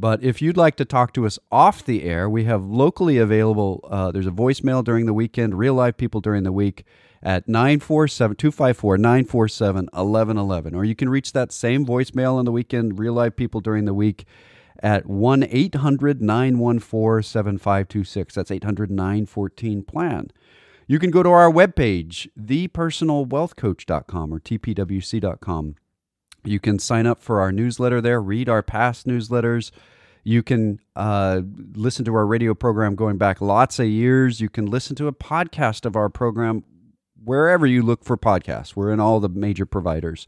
But 0.00 0.22
if 0.22 0.40
you'd 0.40 0.56
like 0.56 0.76
to 0.76 0.86
talk 0.86 1.12
to 1.12 1.26
us 1.26 1.38
off 1.52 1.84
the 1.84 2.04
air, 2.04 2.28
we 2.28 2.44
have 2.44 2.64
locally 2.64 3.18
available, 3.18 3.86
uh, 3.90 4.10
there's 4.10 4.26
a 4.26 4.30
voicemail 4.30 4.82
during 4.82 5.04
the 5.04 5.12
weekend, 5.12 5.58
real 5.58 5.74
life 5.74 5.98
people 5.98 6.22
during 6.22 6.42
the 6.42 6.52
week 6.52 6.84
at 7.22 7.46
947 7.46 8.34
254 8.36 8.96
947 8.96 9.84
1111. 9.92 10.74
Or 10.74 10.86
you 10.86 10.94
can 10.94 11.10
reach 11.10 11.34
that 11.34 11.52
same 11.52 11.84
voicemail 11.84 12.36
on 12.36 12.46
the 12.46 12.50
weekend, 12.50 12.98
real 12.98 13.12
life 13.12 13.36
people 13.36 13.60
during 13.60 13.84
the 13.84 13.92
week 13.92 14.24
at 14.82 15.04
1 15.04 15.42
800 15.42 16.22
914 16.22 17.22
7526. 17.22 18.34
That's 18.34 18.50
800 18.50 18.90
914 18.90 19.82
plan. 19.82 20.28
You 20.86 20.98
can 20.98 21.10
go 21.10 21.22
to 21.22 21.28
our 21.28 21.52
webpage, 21.52 22.26
thepersonalwealthcoach.com 22.40 24.32
or 24.32 24.40
tpwc.com. 24.40 25.74
You 26.44 26.60
can 26.60 26.78
sign 26.78 27.06
up 27.06 27.22
for 27.22 27.40
our 27.40 27.52
newsletter 27.52 28.00
there, 28.00 28.20
read 28.20 28.48
our 28.48 28.62
past 28.62 29.06
newsletters. 29.06 29.70
You 30.22 30.42
can 30.42 30.80
uh, 30.96 31.42
listen 31.74 32.04
to 32.04 32.14
our 32.14 32.26
radio 32.26 32.54
program 32.54 32.94
going 32.94 33.16
back 33.16 33.40
lots 33.40 33.78
of 33.78 33.86
years. 33.86 34.40
You 34.40 34.48
can 34.48 34.66
listen 34.66 34.96
to 34.96 35.06
a 35.06 35.12
podcast 35.12 35.86
of 35.86 35.96
our 35.96 36.08
program 36.08 36.64
wherever 37.22 37.66
you 37.66 37.82
look 37.82 38.04
for 38.04 38.16
podcasts. 38.16 38.76
We're 38.76 38.92
in 38.92 39.00
all 39.00 39.20
the 39.20 39.28
major 39.28 39.66
providers. 39.66 40.26